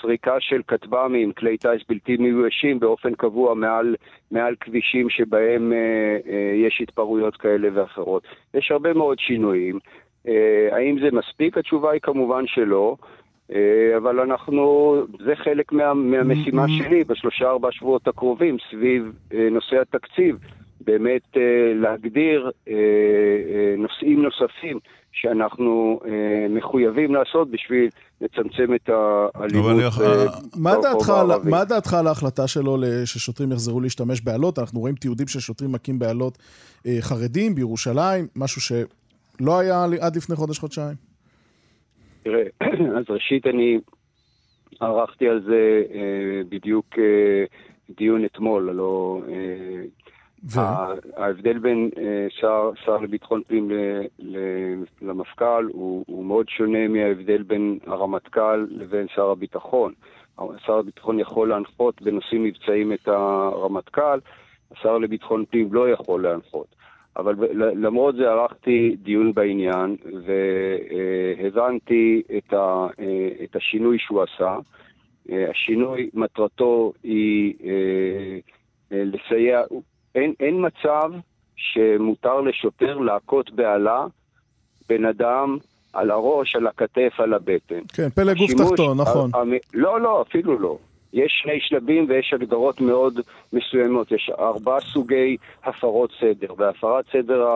סריקה 0.00 0.34
של 0.40 0.60
כטב"מים, 0.68 1.32
כלי 1.32 1.56
טיס 1.56 1.82
בלתי 1.88 2.16
מיואשים 2.16 2.80
באופן 2.80 3.14
קבוע 3.14 3.54
מעל, 3.54 3.94
מעל 4.30 4.54
כבישים 4.60 5.10
שבהם 5.10 5.72
יש 6.54 6.80
התפרעויות 6.82 7.36
כאלה 7.36 7.68
ואחרות. 7.74 8.22
יש 8.54 8.70
הרבה 8.70 8.92
מאוד 8.92 9.18
שינויים. 9.18 9.78
אה, 10.28 10.68
האם 10.72 10.98
זה 11.00 11.08
מספיק? 11.12 11.58
התשובה 11.58 11.90
היא 11.90 12.00
כמובן 12.00 12.44
שלא. 12.46 12.96
אה, 13.54 13.96
אבל 13.96 14.20
אנחנו, 14.20 14.94
זה 15.24 15.32
חלק 15.36 15.72
מה, 15.72 15.94
מהמשימה 15.94 16.64
שלי 16.68 17.04
בשלושה 17.04 17.50
ארבעה 17.50 17.72
שבועות 17.72 18.08
הקרובים 18.08 18.56
סביב 18.70 19.12
אה, 19.34 19.48
נושא 19.50 19.80
התקציב. 19.80 20.36
באמת 20.80 21.36
להגדיר 21.74 22.50
נושאים 23.78 24.22
נוספים 24.22 24.78
שאנחנו 25.12 26.00
מחויבים 26.50 27.14
לעשות 27.14 27.50
בשביל 27.50 27.88
לצמצם 28.20 28.74
את 28.74 28.90
האלימות. 29.34 29.82
אה, 30.00 30.26
מה 30.56 30.74
דעתך, 30.82 31.10
על-. 31.10 31.50
מה 31.50 31.64
דעתך 31.64 31.94
על 31.94 32.06
ההחלטה 32.06 32.46
שלו 32.46 32.78
ששוטרים 33.04 33.52
יחזרו 33.52 33.80
להשתמש 33.80 34.20
באלות? 34.20 34.58
אנחנו 34.58 34.80
רואים 34.80 34.94
תיעודים 34.94 35.26
של 35.28 35.40
שוטרים 35.40 35.72
מכים 35.72 35.98
באלות 35.98 36.38
חרדים 37.00 37.54
בירושלים, 37.54 38.26
משהו 38.36 38.60
שלא 39.40 39.58
היה 39.58 39.86
לי- 39.90 40.00
עד 40.00 40.16
לפני 40.16 40.36
חודש-חודשיים. 40.36 40.94
תראה, 42.22 42.42
אז 42.98 43.04
ראשית 43.08 43.46
אני 43.46 43.78
ערכתי 44.80 45.28
על 45.28 45.42
זה 45.42 45.82
אה, 45.94 46.00
בדיוק 46.48 46.86
אה, 46.98 47.44
דיון 47.96 48.24
אתמול, 48.24 48.68
הלוא 48.68 49.20
אה, 49.28 49.82
ו... 50.54 50.60
ה- 50.60 50.94
ההבדל 51.16 51.58
בין 51.58 51.90
אה, 51.98 52.26
שר, 52.30 52.70
שר 52.84 52.96
לביטחון 52.96 53.42
פנים 53.46 53.70
ל- 53.70 54.02
ל- 54.18 54.82
למפכ"ל 55.02 55.68
הוא, 55.72 56.04
הוא 56.06 56.24
מאוד 56.24 56.48
שונה 56.48 56.88
מההבדל 56.88 57.42
בין 57.42 57.78
הרמטכ"ל 57.86 58.66
לבין 58.70 59.06
שר 59.14 59.30
הביטחון. 59.30 59.92
שר 60.66 60.72
הביטחון 60.78 61.20
יכול 61.20 61.48
להנחות 61.48 62.02
בנושאים 62.02 62.44
מבצעיים 62.44 62.92
את 62.92 63.08
הרמטכ"ל, 63.08 64.18
השר 64.76 64.98
לביטחון 64.98 65.44
פנים 65.50 65.72
לא 65.74 65.90
יכול 65.90 66.22
להנחות. 66.22 66.66
אבל 67.18 67.34
למרות 67.76 68.14
זה 68.16 68.30
ערכתי 68.30 68.96
דיון 69.02 69.32
בעניין 69.34 69.96
והבנתי 71.38 72.22
את, 72.38 72.52
ה, 72.52 72.56
אה, 73.00 73.28
את 73.44 73.56
השינוי 73.56 73.98
שהוא 73.98 74.22
עשה. 74.22 74.56
אה, 75.30 75.50
השינוי, 75.50 76.10
מטרתו 76.14 76.92
היא 77.02 77.54
אה, 77.64 78.38
לסייע, 79.04 79.62
אין, 80.14 80.32
אין 80.40 80.66
מצב 80.66 81.10
שמותר 81.56 82.40
לשוטר 82.40 82.98
להכות 82.98 83.50
באלה 83.50 84.06
בן 84.88 85.04
אדם 85.04 85.56
על 85.92 86.10
הראש, 86.10 86.56
על 86.56 86.66
הכתף, 86.66 87.12
על 87.18 87.34
הבטן. 87.34 87.80
כן, 87.94 88.08
פלא 88.10 88.34
גוף 88.34 88.50
תחתון, 88.52 89.00
נכון. 89.00 89.30
המ- 89.34 89.52
לא, 89.74 90.00
לא, 90.00 90.22
אפילו 90.28 90.58
לא. 90.58 90.78
יש 91.12 91.40
שני 91.42 91.60
שלבים 91.60 92.06
ויש 92.08 92.32
הגדרות 92.32 92.80
מאוד 92.80 93.20
מסוימות. 93.52 94.12
יש 94.12 94.30
ארבעה 94.38 94.80
סוגי 94.80 95.36
הפרות 95.64 96.10
סדר, 96.20 96.54
והפרת 96.56 97.04
סדר 97.12 97.48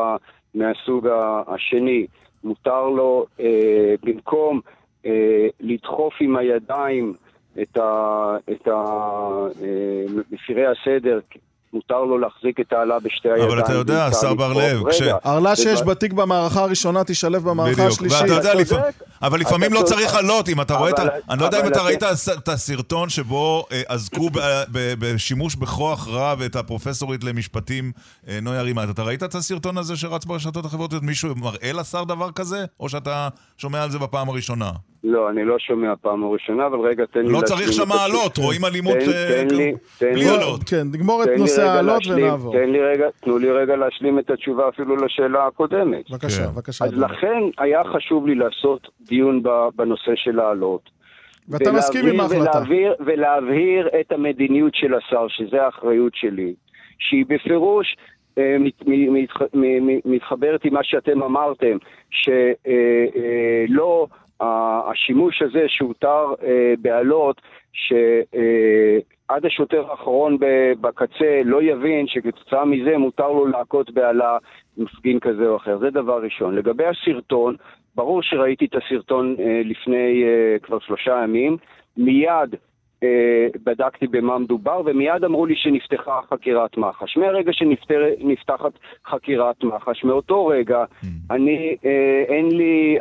מהסוג 0.55 1.09
השני, 1.47 2.07
מותר 2.45 2.89
לו 2.89 3.27
אה, 3.41 3.95
במקום 4.03 4.61
אה, 5.07 5.47
לדחוף 5.61 6.15
עם 6.21 6.37
הידיים 6.37 7.15
את, 7.63 7.77
ה, 7.77 8.37
את 8.53 8.69
ה, 8.69 8.83
אה, 9.63 10.71
הסדר, 10.71 11.21
מותר 11.73 12.01
לו 12.05 12.19
להחזיק 12.19 12.61
את 12.61 12.73
האלה 12.73 12.99
בשתי 13.01 13.29
הידיים. 13.29 13.49
אבל 13.51 13.61
אתה 13.61 13.73
יודע, 13.73 14.07
השר. 14.07 14.35
בר-לב, 14.35 14.83
רגע, 14.83 14.91
כש- 14.91 15.03
הרלה 15.25 15.57
שיש 15.57 15.83
בתיק 15.83 16.13
במערכה 16.13 16.63
הראשונה 16.63 17.05
תשלב 17.05 17.49
במערכה 17.49 17.73
בדיוק, 17.73 17.89
השלישית. 17.93 18.21
ואתה 18.31 18.49
יודע. 18.49 18.83
אבל 19.23 19.41
לפעמים 19.41 19.73
אתה 19.73 19.81
לא 19.81 19.85
צודק. 19.87 19.95
צריך 20.01 20.15
עלות, 20.15 20.49
אם 20.49 20.61
אתה 20.61 20.75
רואה 20.75 20.91
את 20.91 20.99
ה... 20.99 21.03
אבל- 21.03 21.11
אני 21.31 21.41
לא 21.41 21.45
יודע 21.45 21.61
אם 21.61 21.67
אתה 21.67 21.83
ראית 21.83 22.03
את 22.39 22.49
הסרטון 22.49 23.09
שבו 23.09 23.67
אה, 23.73 23.83
אזקו 23.89 24.31
ב- 24.31 24.39
ב- 24.73 24.95
בשימוש 24.99 25.55
בכוח 25.55 26.09
רב 26.11 26.43
את 26.43 26.57
הפרופסורית 26.57 27.25
למשפטים 27.25 27.93
אה, 28.29 28.39
נויה 28.43 28.63
רימת. 28.63 28.91
אתה 28.91 29.03
ראית 29.03 29.23
את 29.23 29.35
הסרטון 29.35 29.79
הזה 29.79 29.97
שרץ 29.97 30.25
ברשתות 30.25 30.65
החברתיות? 30.65 31.03
מישהו 31.03 31.35
מראה 31.37 31.73
לשר 31.73 32.05
דבר 32.05 32.31
כזה? 32.31 32.65
או 32.81 32.89
שאתה 32.89 33.29
שומע 33.59 33.83
על 33.83 33.91
זה 33.91 33.99
בפעם 33.99 34.29
הראשונה? 34.29 34.71
לא, 35.05 35.31
אני 35.31 35.45
לא 35.45 35.59
שומע 35.59 35.93
פעם 36.01 36.25
ראשונה, 36.25 36.67
אבל 36.67 36.79
רגע, 36.81 37.05
תן 37.07 37.21
לי 37.27 37.33
לא 37.33 37.41
צריך 37.45 37.73
שם. 37.73 37.93
העלות, 37.93 38.37
רואים 38.39 38.65
אלימות 38.65 38.95
תן- 38.99 39.11
אה, 39.11 39.45
תן 39.49 39.55
לי- 39.57 39.73
תן 39.99 40.13
בלי 40.13 40.25
לי- 40.25 40.29
עלות. 40.31 40.61
כן, 40.65 40.83
נגמור 40.93 41.23
את 41.23 41.29
נושא 41.39 41.61
רגע 41.61 41.73
העלות 41.73 42.03
ונעבור. 42.07 42.53
תן 42.53 42.71
לי 42.71 42.81
רגע, 42.81 43.07
תנו 43.21 43.39
לי 43.39 43.51
רגע 43.51 43.77
להשלים 43.77 44.19
את 44.19 44.31
התשובה 44.31 44.69
אפילו 44.69 44.97
לשאלה 44.97 45.47
הקודמת. 45.47 46.11
בבקשה, 46.11 46.45
כן. 46.47 46.53
בבקשה. 46.55 46.85
אז. 46.85 46.93
לכן 46.99 47.41
היה 47.59 47.83
חשוב 47.85 48.27
לי 48.27 48.35
לעשות 48.35 48.89
דיון 49.01 49.43
בנושא 49.77 50.13
של 50.15 50.41
העלות. 50.41 50.91
ואתה 51.49 51.73
מסכים 51.73 52.07
עם 52.07 52.21
ההחלטה. 52.21 52.41
ולהבהיר, 52.41 52.95
ולהבהיר 53.07 53.89
את 54.01 54.13
המדיניות 54.13 54.75
של 54.75 54.95
השר, 54.95 55.27
שזה 55.29 55.63
האחריות 55.63 56.13
שלי, 56.15 56.55
שהיא 56.99 57.25
בפירוש 57.29 57.97
אה, 58.39 58.57
מת- 58.61 58.83
מתחברת 60.05 60.65
עם 60.65 60.75
מה 60.75 60.81
שאתם 60.83 61.23
אמרתם, 61.23 61.77
שלא 62.11 64.07
השימוש 64.43 65.43
הזה 65.43 65.65
שהותר 65.69 66.35
אה, 66.43 66.75
באלות, 66.79 67.41
שעד 67.73 69.47
השוטר 69.47 69.91
האחרון 69.91 70.39
בקצה 70.81 71.43
לא 71.45 71.63
יבין 71.63 72.07
שכתוצאה 72.07 72.65
מזה 72.65 72.99
מותר 72.99 73.29
לו 73.29 73.47
להכות 73.47 73.91
באלה 73.91 74.39
מפגין 74.77 75.21
כזה 75.21 75.49
או 75.49 75.57
אחר. 75.57 75.79
זה 75.79 75.91
דבר 75.91 76.23
ראשון. 76.23 76.55
לגבי 76.55 76.85
הסרטון, 76.85 77.57
ברור 77.95 78.23
שראיתי 78.23 78.65
את 78.65 78.75
הסרטון 78.75 79.37
אה, 79.39 79.63
לפני 79.65 80.25
אה, 80.25 80.59
כבר 80.63 80.79
שלושה 80.79 81.21
ימים. 81.25 81.57
מיד 81.97 82.55
אה, 83.03 83.47
בדקתי 83.65 84.07
במה 84.07 84.39
מדובר, 84.39 84.83
ומיד 84.85 85.25
אמרו 85.25 85.47
לי 85.47 85.57
שנפתחה 85.57 86.21
חקירת 86.31 86.77
מח"ש. 86.77 87.17
מהרגע 87.17 87.53
שנפתחת 87.53 88.73
חקירת 89.07 89.65
מח"ש, 89.65 90.05
מאותו 90.05 90.47
רגע, 90.47 90.85
אני, 91.31 91.77
אה, 91.85 92.25
אין 92.29 92.51
לי... 92.51 92.99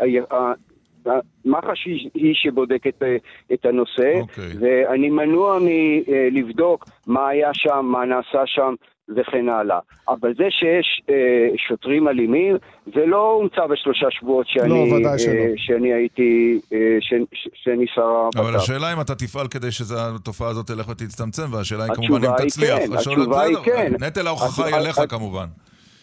אה, 1.07 1.11
אה, 1.11 1.19
מח"ש 1.45 1.85
היא, 1.85 2.09
היא 2.13 2.33
שבודקת 2.33 3.03
אה, 3.03 3.15
את 3.53 3.65
הנושא, 3.65 4.19
אוקיי. 4.21 4.51
ואני 4.59 5.09
מנוע 5.09 5.57
מלבדוק 5.61 6.85
מה 7.07 7.27
היה 7.27 7.49
שם, 7.53 7.85
מה 7.85 8.05
נעשה 8.05 8.41
שם 8.45 8.73
וכן 9.15 9.49
הלאה. 9.49 9.79
אבל 10.09 10.33
זה 10.37 10.47
שיש 10.49 11.01
אה, 11.09 11.57
שוטרים 11.67 12.07
אלימים, 12.07 12.57
זה 12.95 13.05
לא 13.05 13.31
הומצא 13.31 13.65
בשלושה 13.67 14.05
שבועות 14.09 14.47
שאני, 14.49 14.91
לא. 15.03 15.09
אה, 15.09 15.17
שאני 15.57 15.93
הייתי, 15.93 16.59
אה, 16.73 16.77
ש, 16.99 17.13
שאני 17.53 17.85
שר 17.95 18.29
אבל 18.35 18.47
הבט"פ. 18.47 18.61
השאלה 18.61 18.93
אם 18.93 19.01
אתה 19.01 19.15
תפעל 19.15 19.47
כדי 19.47 19.71
שהתופעה 19.71 20.49
הזאת 20.49 20.67
תלך 20.67 20.89
ותצטמצם, 20.89 21.53
והשאלה 21.53 21.83
היא 21.83 21.93
כמובן 21.93 22.25
אם 22.25 22.31
היא 22.31 22.47
תצליח. 22.47 22.77
כן, 22.77 22.93
התשובה 22.93 23.41
היא 23.41 23.57
כן. 23.63 23.93
נטל 23.99 24.27
ההוכחה 24.27 24.65
היא 24.65 24.75
עליך 24.75 24.99
כמובן. 25.09 25.45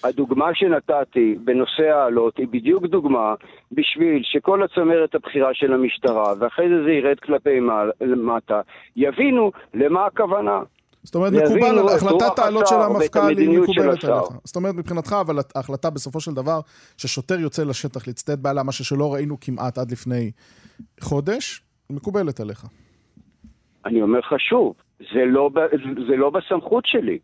הדוגמה 0.04 0.46
שנתתי 0.54 1.36
בנושא 1.44 1.82
העלות 1.82 2.36
היא 2.36 2.48
בדיוק 2.50 2.86
דוגמה 2.86 3.34
בשביל 3.72 4.22
שכל 4.24 4.62
הצמרת 4.62 5.14
הבכירה 5.14 5.54
של 5.54 5.72
המשטרה, 5.72 6.34
ואחרי 6.38 6.68
זה 6.68 6.84
זה 6.84 6.90
ירד 6.90 7.18
כלפי 7.20 7.60
מעל- 7.60 7.90
למטה, 8.00 8.60
יבינו 8.96 9.52
למה 9.74 10.06
הכוונה. 10.06 10.60
זאת 11.02 11.14
אומרת, 11.14 11.32
מקובל, 11.32 11.88
החלטת 11.96 12.38
העלות 12.38 12.66
של 12.66 12.74
המפכ"ל 12.74 13.38
היא 13.38 13.60
מקובלת. 13.60 14.04
עליך. 14.04 14.28
זאת 14.44 14.56
אומרת, 14.56 14.74
מבחינתך, 14.74 15.16
אבל 15.20 15.36
ההחלטה 15.54 15.90
בסופו 15.90 16.20
של 16.20 16.34
דבר, 16.34 16.60
ששוטר 16.96 17.40
יוצא 17.40 17.64
לשטח 17.64 18.06
להצטייד 18.06 18.42
בעלה, 18.42 18.62
משהו 18.62 18.84
שלא 18.84 19.14
ראינו 19.14 19.36
כמעט 19.40 19.78
עד 19.78 19.90
לפני 19.90 20.30
חודש, 21.00 21.62
מקובלת 21.90 22.40
עליך. 22.40 22.66
אני 23.86 24.02
אומר 24.02 24.18
לך 24.18 24.34
שוב, 24.38 24.74
זה 24.98 25.24
לא, 25.26 25.50
זה 26.08 26.16
לא 26.16 26.30
בסמכות 26.30 26.86
שלי. 26.86 27.18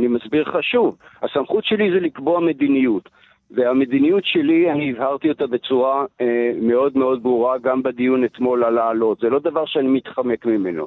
אני 0.00 0.08
מסביר 0.08 0.42
לך 0.48 0.56
שוב, 0.62 0.96
הסמכות 1.22 1.64
שלי 1.64 1.90
זה 1.90 2.00
לקבוע 2.00 2.40
מדיניות. 2.40 3.08
והמדיניות 3.50 4.24
שלי, 4.24 4.70
אני 4.72 4.90
הבהרתי 4.90 5.28
אותה 5.28 5.46
בצורה 5.46 6.04
אה, 6.20 6.26
מאוד 6.62 6.96
מאוד 6.96 7.22
ברורה 7.22 7.58
גם 7.58 7.82
בדיון 7.82 8.24
אתמול 8.24 8.64
על 8.64 8.78
העלות. 8.78 9.18
זה 9.20 9.28
לא 9.28 9.38
דבר 9.38 9.66
שאני 9.66 9.88
מתחמק 9.88 10.46
ממנו. 10.46 10.86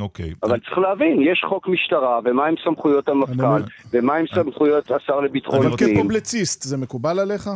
אוקיי. 0.00 0.30
אבל 0.42 0.60
צריך 0.60 0.78
להבין, 0.78 1.22
יש 1.22 1.42
חוק 1.48 1.68
משטרה, 1.68 2.20
ומהם 2.24 2.54
סמכויות 2.64 3.08
אני 3.08 3.16
המפכ"ל, 3.18 3.44
אומר- 3.44 3.62
ומהם 3.92 4.24
סמכויות 4.34 4.90
השר 4.90 5.20
לביטחון 5.20 5.66
אבל 5.66 5.76
פנים. 5.76 5.96
כפובלציסט, 5.96 6.62
זה 6.62 6.76
מקובל 6.76 7.18
עליך? 7.18 7.46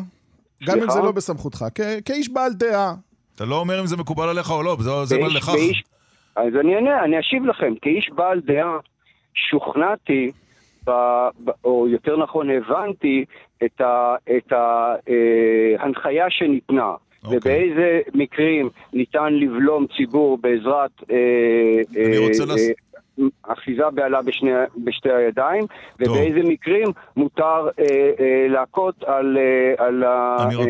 גם 0.66 0.74
אם 0.74 0.80
סליחה? 0.80 0.92
זה 0.92 1.00
לא 1.00 1.12
בסמכותך. 1.12 1.64
כ- 1.74 1.80
כאיש 2.04 2.28
בעל 2.32 2.52
דעה. 2.52 2.94
אתה 3.36 3.44
לא 3.44 3.54
אומר 3.60 3.80
אם 3.80 3.86
זה 3.86 3.96
מקובל 3.96 4.28
עליך 4.28 4.50
או 4.50 4.62
לא, 4.62 4.76
זה- 4.80 4.90
זה 5.04 5.16
כאיש- 5.16 5.36
לכך. 5.36 5.52
כאיש- 5.52 5.82
אז 6.36 6.52
אני 6.60 6.74
אענה, 6.76 7.04
אני 7.04 7.18
אשיב 7.20 7.44
לכם. 7.46 7.72
כאיש 7.82 8.10
בעל 8.14 8.40
דעה, 8.40 8.78
שוכנעתי, 9.50 10.30
או 11.64 11.88
יותר 11.88 12.16
נכון 12.16 12.46
הבנתי, 12.50 13.24
את 13.64 13.80
ה- 13.80 14.14
את 14.36 14.52
ההנחיה 15.78 16.26
שניתנה. 16.30 16.92
אוקיי. 17.24 17.38
ובאיזה 17.38 18.00
מקרים 18.14 18.68
ניתן 18.92 19.34
לבלום 19.34 19.86
ציבור 19.96 20.38
בעזרת... 20.38 20.90
אה, 21.10 21.16
אני 21.96 22.16
אה, 22.16 22.26
לס- 22.46 22.68
אה, 22.68 22.72
אחיזה 23.52 23.82
בעלה 23.94 24.22
בשני, 24.22 24.50
בשתי 24.84 25.12
הידיים, 25.12 25.64
ובאיזה 26.00 26.40
מקרים 26.44 26.86
מותר 27.16 27.44
אה, 27.78 27.84
אה, 28.20 28.46
להכות 28.48 28.94
על, 29.06 29.36
אה, 29.38 29.86
על, 29.86 30.04
רוצ... 30.54 30.66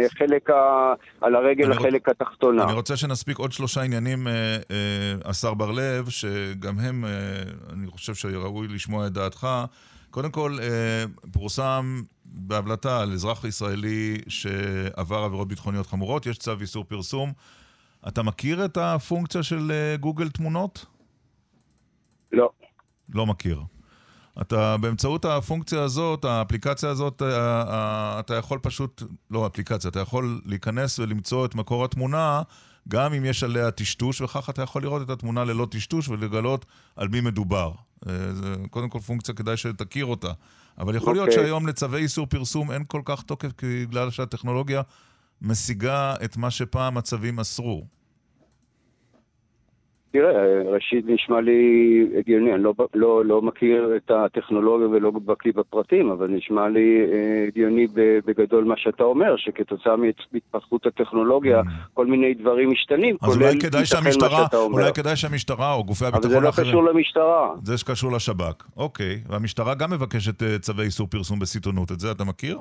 ה, 0.50 0.92
על 1.20 1.34
הרגל 1.34 1.72
החלק 1.72 2.08
רוצ... 2.08 2.16
התחתונה. 2.20 2.64
אני 2.64 2.72
רוצה 2.72 2.96
שנספיק 2.96 3.38
עוד 3.38 3.52
שלושה 3.52 3.80
עניינים, 3.82 4.26
אה, 4.28 4.32
אה, 4.70 5.14
השר 5.24 5.54
בר 5.54 5.70
לב, 5.70 6.08
שגם 6.08 6.74
הם, 6.88 7.04
אה, 7.04 7.10
אני 7.72 7.86
חושב 7.86 8.14
שראוי 8.14 8.66
לשמוע 8.74 9.06
את 9.06 9.12
דעתך. 9.12 9.46
קודם 10.10 10.30
כל, 10.30 10.58
אה, 10.62 11.04
פורסם 11.32 12.02
בהבלטה 12.24 13.00
על 13.00 13.12
אזרח 13.12 13.44
ישראלי 13.44 14.18
שעבר 14.28 15.18
עבירות 15.18 15.48
ביטחוניות 15.48 15.86
חמורות, 15.86 16.26
יש 16.26 16.38
צו 16.38 16.52
איסור 16.60 16.84
פרסום. 16.84 17.32
אתה 18.08 18.22
מכיר 18.22 18.64
את 18.64 18.76
הפונקציה 18.76 19.42
של 19.42 19.72
אה, 19.72 19.96
גוגל 19.96 20.28
תמונות? 20.28 20.86
לא. 22.32 22.50
לא 23.14 23.26
מכיר. 23.26 23.62
אתה, 24.40 24.76
באמצעות 24.76 25.24
הפונקציה 25.24 25.82
הזאת, 25.82 26.24
האפליקציה 26.24 26.90
הזאת, 26.90 27.22
אה, 27.22 28.20
אתה 28.20 28.34
יכול 28.34 28.58
פשוט, 28.62 29.02
לא 29.30 29.46
אפליקציה, 29.46 29.90
אתה 29.90 30.00
יכול 30.00 30.40
להיכנס 30.44 30.98
ולמצוא 30.98 31.46
את 31.46 31.54
מקור 31.54 31.84
התמונה, 31.84 32.42
גם 32.88 33.14
אם 33.14 33.24
יש 33.24 33.44
עליה 33.44 33.70
טשטוש, 33.70 34.20
וכך 34.20 34.50
אתה 34.50 34.62
יכול 34.62 34.82
לראות 34.82 35.02
את 35.02 35.10
התמונה 35.10 35.44
ללא 35.44 35.66
טשטוש 35.70 36.08
ולגלות 36.08 36.66
על 36.96 37.08
מי 37.08 37.20
מדובר. 37.20 37.72
זה 38.09 38.54
קודם 38.71 38.88
כל 38.88 39.00
פונקציה, 39.00 39.35
כדאי 39.35 39.57
שתכיר 39.57 40.07
אותה. 40.07 40.33
אבל 40.78 40.97
יכול 40.97 41.12
okay. 41.12 41.16
להיות 41.16 41.28
אוקיי. 41.28 41.45
שהיום 41.45 41.66
לצווי 41.66 42.02
איסור 42.02 42.26
פרסום 42.26 42.71
אין 42.71 42.85
כל 42.87 43.02
כך 43.04 43.23
תוקף 43.23 43.49
בגלל 43.62 44.11
שהטכנולוגיה 44.11 44.83
משיגה 45.42 46.14
את 46.25 46.37
מה 46.37 46.50
שפעם 46.50 46.99
הצווים 46.99 47.40
אסרו. 47.40 47.87
תראה, 50.12 50.62
ראשית 50.72 51.04
נשמע 51.08 51.40
לי 51.40 51.60
הגיוני, 52.18 52.54
אני 52.54 52.62
לא, 52.62 52.74
לא, 52.94 53.24
לא 53.24 53.42
מכיר 53.42 53.96
את 53.96 54.10
הטכנולוגיה 54.10 54.88
ולא 54.88 55.10
בקיא 55.10 55.52
בפרטים, 55.56 56.10
אבל 56.10 56.28
נשמע 56.28 56.68
לי 56.68 57.00
אה, 57.12 57.44
הגיוני 57.48 57.86
בגדול 58.26 58.64
מה 58.64 58.74
שאתה 58.76 59.04
אומר, 59.04 59.36
שכתוצאה 59.36 59.96
מהתפתחות 59.96 60.86
הטכנולוגיה, 60.86 61.60
mm. 61.60 61.64
כל 61.94 62.06
מיני 62.06 62.34
דברים 62.34 62.70
משתנים, 62.70 63.16
כולל 63.18 63.42
ייתכן 63.42 64.04
מה 64.04 64.12
שאתה 64.12 64.56
אומר. 64.56 64.74
אולי 64.74 64.92
כדאי 64.94 65.16
שהמשטרה 65.16 65.74
או 65.74 65.84
גופי 65.84 66.04
הביטחון 66.04 66.44
האחרים... 66.44 66.46
אבל 66.46 66.54
זה 66.56 66.62
לא 66.62 66.70
קשור 66.70 66.84
למשטרה. 66.84 67.54
זה 67.62 67.78
שקשור 67.78 68.12
לשב"כ, 68.12 68.64
אוקיי. 68.76 69.20
והמשטרה 69.28 69.74
גם 69.74 69.90
מבקשת 69.90 70.42
אה, 70.42 70.58
צווי 70.58 70.84
איסור 70.84 71.06
פרסום 71.06 71.38
בסיטונות, 71.38 71.92
את 71.92 72.00
זה 72.00 72.10
אתה 72.10 72.24
מכיר? 72.24 72.58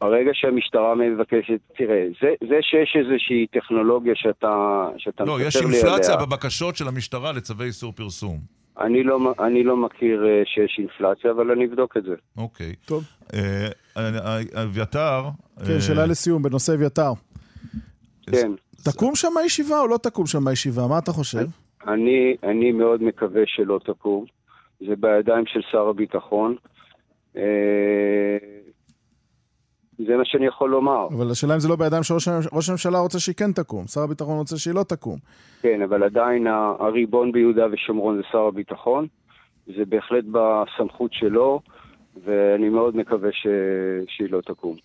ברגע 0.00 0.30
שהמשטרה 0.34 0.94
מבקשת, 0.94 1.60
תראה, 1.76 2.06
זה, 2.22 2.28
זה 2.48 2.58
שיש 2.60 2.96
איזושהי 3.04 3.46
טכנולוגיה 3.46 4.12
שאתה, 4.16 4.86
שאתה 4.98 5.24
לא, 5.24 5.38
יש 5.40 5.56
אינפלציה 5.56 6.14
עליה, 6.14 6.26
בבקשות 6.26 6.76
של 6.76 6.88
המשטרה 6.88 7.32
לצווי 7.32 7.66
איסור 7.66 7.92
פרסום. 7.92 8.38
אני 8.80 9.02
לא, 9.02 9.34
אני 9.40 9.64
לא 9.64 9.76
מכיר 9.76 10.24
uh, 10.24 10.48
שיש 10.48 10.76
אינפלציה, 10.78 11.30
אבל 11.30 11.50
אני 11.50 11.66
אבדוק 11.66 11.96
את 11.96 12.02
זה. 12.02 12.14
אוקיי. 12.36 12.74
טוב. 12.84 13.04
אה, 13.34 13.68
אביתר... 14.62 15.22
כן, 15.66 15.76
uh, 15.76 15.80
שאלה 15.80 16.06
לסיום, 16.06 16.42
בנושא 16.42 16.74
אביתר. 16.74 17.12
כן. 18.32 18.50
תקום 18.84 19.14
שם 19.14 19.36
הישיבה 19.36 19.80
או 19.80 19.86
לא 19.86 19.96
תקום 19.96 20.26
שם 20.26 20.48
הישיבה? 20.48 20.86
מה 20.86 20.98
אתה 20.98 21.12
חושב? 21.12 21.46
אני, 21.86 22.36
אני 22.42 22.72
מאוד 22.72 23.02
מקווה 23.02 23.42
שלא 23.46 23.80
תקום. 23.84 24.24
זה 24.80 24.96
בידיים 24.96 25.46
של 25.46 25.60
שר 25.72 25.88
הביטחון. 25.88 26.56
זה 30.06 30.16
מה 30.16 30.24
שאני 30.24 30.46
יכול 30.46 30.70
לומר. 30.70 31.06
אבל 31.16 31.30
השאלה 31.30 31.54
אם 31.54 31.60
זה 31.60 31.68
לא 31.68 31.76
בידיים 31.76 32.02
שראש 32.02 32.68
הממשלה 32.68 32.98
רוצה 32.98 33.18
שהיא 33.18 33.34
כן 33.34 33.52
תקום, 33.52 33.86
שר 33.86 34.00
הביטחון 34.00 34.38
רוצה 34.38 34.58
שהיא 34.58 34.74
לא 34.74 34.82
תקום. 34.82 35.18
כן, 35.62 35.82
אבל 35.82 36.02
עדיין 36.02 36.46
הריבון 36.78 37.32
ביהודה 37.32 37.66
ושומרון 37.72 38.16
זה 38.16 38.22
שר 38.32 38.38
הביטחון, 38.38 39.06
זה 39.66 39.84
בהחלט 39.88 40.24
בסמכות 40.32 41.12
שלו, 41.12 41.60
ואני 42.24 42.68
מאוד 42.68 42.96
מקווה 42.96 43.32
ש... 43.32 43.46
שהיא 44.08 44.30
לא 44.30 44.40
תקום. 44.40 44.76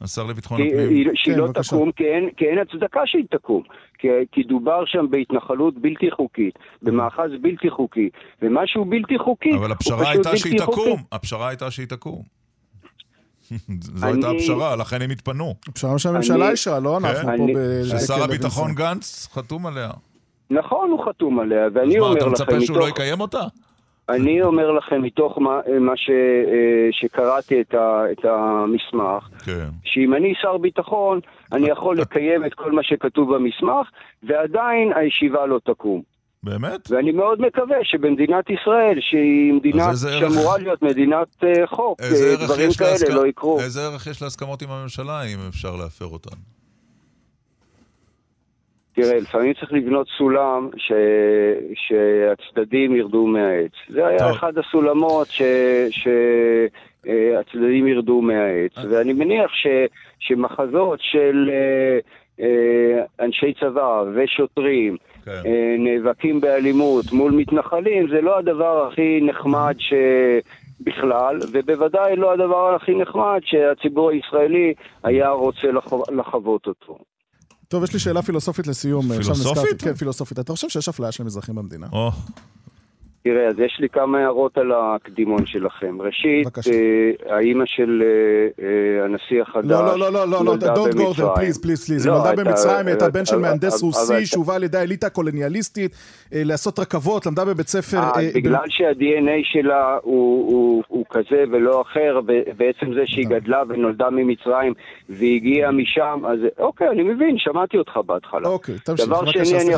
השר 0.00 0.22
לביטחון 0.26 0.60
הפנים. 0.60 1.10
שהיא 1.14 1.34
כן, 1.34 1.40
לא 1.40 1.46
בבקשה. 1.46 1.76
תקום, 1.76 1.92
כי 1.92 2.04
אין, 2.04 2.30
כי 2.36 2.44
אין 2.44 2.58
הצדקה 2.58 3.00
שהיא 3.04 3.24
תקום. 3.30 3.62
כי, 3.98 4.08
כי 4.32 4.42
דובר 4.42 4.84
שם 4.86 5.06
בהתנחלות 5.10 5.78
בלתי 5.78 6.10
חוקית, 6.10 6.58
במאחז 6.82 7.30
בלתי 7.40 7.70
חוקי, 7.70 8.10
ומשהו 8.42 8.84
בלתי 8.84 9.18
חוקי, 9.18 9.54
אבל 9.56 9.72
הפשרה 9.72 10.10
הייתה 10.10 10.36
שהיא 10.36 10.58
תקום, 10.58 11.02
הפשרה 11.12 11.48
הייתה 11.48 11.70
שהיא 11.70 11.86
תקום. 11.86 12.41
זו 13.98 14.06
הייתה 14.06 14.30
הפשרה, 14.30 14.76
לכן 14.76 15.02
הם 15.02 15.10
התפנו. 15.10 15.54
הפשרה 15.68 15.98
שהממשלה 15.98 16.50
אישרה, 16.50 16.80
לא 16.80 16.98
אנחנו 16.98 17.36
פה 17.36 17.46
ב... 17.54 17.84
ששר 17.84 18.24
הביטחון 18.24 18.74
גנץ 18.74 19.28
חתום 19.32 19.66
עליה. 19.66 19.90
נכון, 20.50 20.90
הוא 20.90 21.04
חתום 21.04 21.38
עליה, 21.38 21.68
ואני 21.74 21.98
אומר 21.98 22.14
לכם... 22.14 22.18
אז 22.18 22.28
מה, 22.28 22.34
אתה 22.34 22.44
מצפה 22.44 22.66
שהוא 22.66 22.78
לא 22.78 22.88
יקיים 22.88 23.20
אותה? 23.20 23.42
אני 24.08 24.42
אומר 24.42 24.70
לכם, 24.70 25.02
מתוך 25.02 25.38
מה, 25.38 25.60
מה 25.80 25.96
ש, 25.96 26.10
אה, 26.10 26.88
שקראתי 26.90 27.60
את, 27.60 27.74
ה, 27.74 28.04
את 28.12 28.24
המסמך, 28.24 29.28
כן. 29.44 29.68
שאם 29.84 30.14
אני 30.14 30.34
שר 30.42 30.56
ביטחון, 30.58 31.20
אני 31.52 31.68
יכול 31.68 31.98
לקיים 31.98 32.44
את 32.44 32.54
כל 32.54 32.72
מה 32.72 32.82
שכתוב 32.82 33.34
במסמך, 33.34 33.90
ועדיין 34.22 34.92
הישיבה 34.94 35.46
לא 35.46 35.60
תקום. 35.64 36.11
באמת? 36.44 36.90
ואני 36.90 37.12
מאוד 37.12 37.40
מקווה 37.40 37.76
שבמדינת 37.82 38.50
ישראל, 38.50 38.98
שהיא 39.00 39.52
מדינה 39.52 39.96
שאמורה 40.20 40.58
להיות 40.58 40.82
מדינת 40.82 41.28
uh, 41.40 41.66
חוק, 41.66 42.00
uh, 42.00 42.04
דברים 42.44 42.70
כאלה 42.78 42.90
להסכ... 42.90 43.10
לא 43.10 43.26
יקרו. 43.26 43.60
איזה 43.60 43.80
ערך 43.80 44.06
יש 44.06 44.22
להסכמות 44.22 44.62
עם 44.62 44.70
הממשלה, 44.70 45.22
אם 45.22 45.38
אפשר 45.48 45.76
להפר 45.76 46.06
אותן? 46.06 46.36
תראה, 48.94 49.18
לפעמים 49.20 49.54
צריך 49.54 49.72
לבנות 49.72 50.06
סולם 50.18 50.68
ש... 50.76 50.92
שהצדדים 51.74 52.96
ירדו 52.96 53.26
מהעץ. 53.26 53.72
זה 53.88 54.06
היה 54.06 54.18
טוב. 54.18 54.28
אחד 54.28 54.52
הסולמות 54.58 55.28
ש... 55.28 55.42
שהצדדים 55.90 57.86
ירדו 57.86 58.22
מהעץ. 58.22 58.78
אה. 58.78 58.84
ואני 58.90 59.12
מניח 59.12 59.50
ש... 59.54 59.66
שמחזות 60.18 60.98
של 61.02 61.50
אנשי 63.20 63.54
צבא 63.60 64.02
ושוטרים, 64.14 64.96
כן. 65.24 65.30
אה, 65.30 65.76
נאבקים 65.78 66.40
באלימות 66.40 67.12
מול 67.12 67.32
מתנחלים, 67.32 68.08
זה 68.08 68.20
לא 68.20 68.38
הדבר 68.38 68.86
הכי 68.86 69.20
נחמד 69.22 69.74
ש... 69.78 69.92
בכלל, 70.84 71.38
ובוודאי 71.52 72.16
לא 72.16 72.32
הדבר 72.32 72.74
הכי 72.74 72.94
נחמד 72.94 73.40
שהציבור 73.44 74.10
הישראלי 74.10 74.74
היה 75.02 75.30
רוצה 75.30 75.66
לחו... 75.72 76.02
לחוות 76.18 76.66
אותו. 76.66 76.98
טוב, 77.68 77.84
יש 77.84 77.92
לי 77.92 77.98
שאלה 77.98 78.22
פילוסופית 78.22 78.66
לסיום. 78.66 79.02
פילוסופית? 79.08 79.82
כן, 79.82 79.94
פילוסופית. 79.94 80.38
אתה 80.38 80.52
חושב 80.52 80.68
שיש 80.68 80.88
אפליה 80.88 81.12
של 81.12 81.24
מזרחים 81.24 81.54
במדינה? 81.54 81.86
Oh. 81.86 82.32
תראה, 83.24 83.48
אז 83.48 83.58
יש 83.58 83.76
לי 83.80 83.88
כמה 83.88 84.18
הערות 84.18 84.58
על 84.58 84.72
הקדימון 84.72 85.46
שלכם. 85.46 86.02
ראשית, 86.02 86.48
אה, 86.72 87.36
האימא 87.36 87.64
של 87.66 88.02
אה, 88.02 88.64
אה, 88.64 89.04
הנשיא 89.04 89.42
החדש 89.42 89.70
לא, 89.70 89.98
לא, 89.98 90.12
לא, 90.12 90.28
לא, 90.28 90.44
לא, 90.44 90.54
don't 90.54 90.94
go 90.94 91.18
there, 91.18 91.38
please, 91.38 91.58
please, 91.64 91.86
please. 91.86 92.04
היא 92.04 92.12
נולדה 92.12 92.32
במצרים, 92.36 92.86
הייתה 92.86 93.10
בן 93.10 93.24
של 93.24 93.36
מהנדס 93.36 93.82
רוסי, 93.82 94.26
שהובא 94.26 94.54
על 94.54 94.62
ידי 94.64 94.78
האליטה 94.78 95.06
הקולוניאליסטית, 95.06 95.92
לעשות 96.32 96.78
רכבות, 96.78 97.26
למדה 97.26 97.44
בבית 97.44 97.68
ספר... 97.68 98.00
בגלל 98.34 98.64
שה-DNA 98.68 99.40
שלה 99.42 99.98
הוא 100.02 101.04
כזה 101.10 101.44
ולא 101.50 101.82
אחר, 101.82 102.20
בעצם 102.56 102.94
זה 102.94 103.02
שהיא 103.06 103.26
גדלה 103.28 103.62
ונולדה 103.68 104.10
ממצרים 104.10 104.72
והגיעה 105.08 105.70
משם, 105.70 106.22
אז 106.26 106.38
אוקיי, 106.58 106.88
אני 106.88 107.02
מבין, 107.02 107.38
שמעתי 107.38 107.78
אותך 107.78 107.96
בהתחלה. 108.06 108.48
אוקיי, 108.48 108.74
תמשיך, 108.84 109.06
דבר 109.06 109.26
שני, 109.26 109.60
אני 109.60 109.72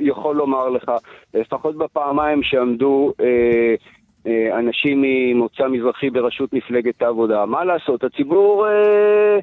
יכול 0.00 0.36
לומר 0.36 0.68
לך, 0.68 0.90
לפחות 1.34 1.76
בפעמיים... 1.76 2.42
שעמדו 2.42 3.12
אה, 3.20 3.74
אה, 4.26 4.58
אנשים 4.58 5.02
ממוצא 5.02 5.68
מזרחי 5.68 6.10
בראשות 6.10 6.52
מפלגת 6.52 7.02
העבודה. 7.02 7.46
מה 7.46 7.64
לעשות, 7.64 8.04
הציבור, 8.04 8.66
אה, 8.68 9.38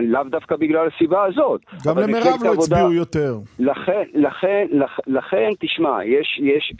לאו 0.00 0.24
דווקא 0.30 0.56
בגלל 0.56 0.88
הסיבה 0.94 1.24
הזאת. 1.24 1.60
גם 1.86 1.98
למירב 1.98 2.44
לא 2.44 2.52
הצביעו 2.52 2.92
יותר. 2.92 3.38
לכן, 3.58 4.02
לכן, 4.14 4.66
לכן, 4.72 5.02
לכן, 5.06 5.50
תשמע, 5.60 6.04
יש, 6.04 6.40
יש, 6.42 6.72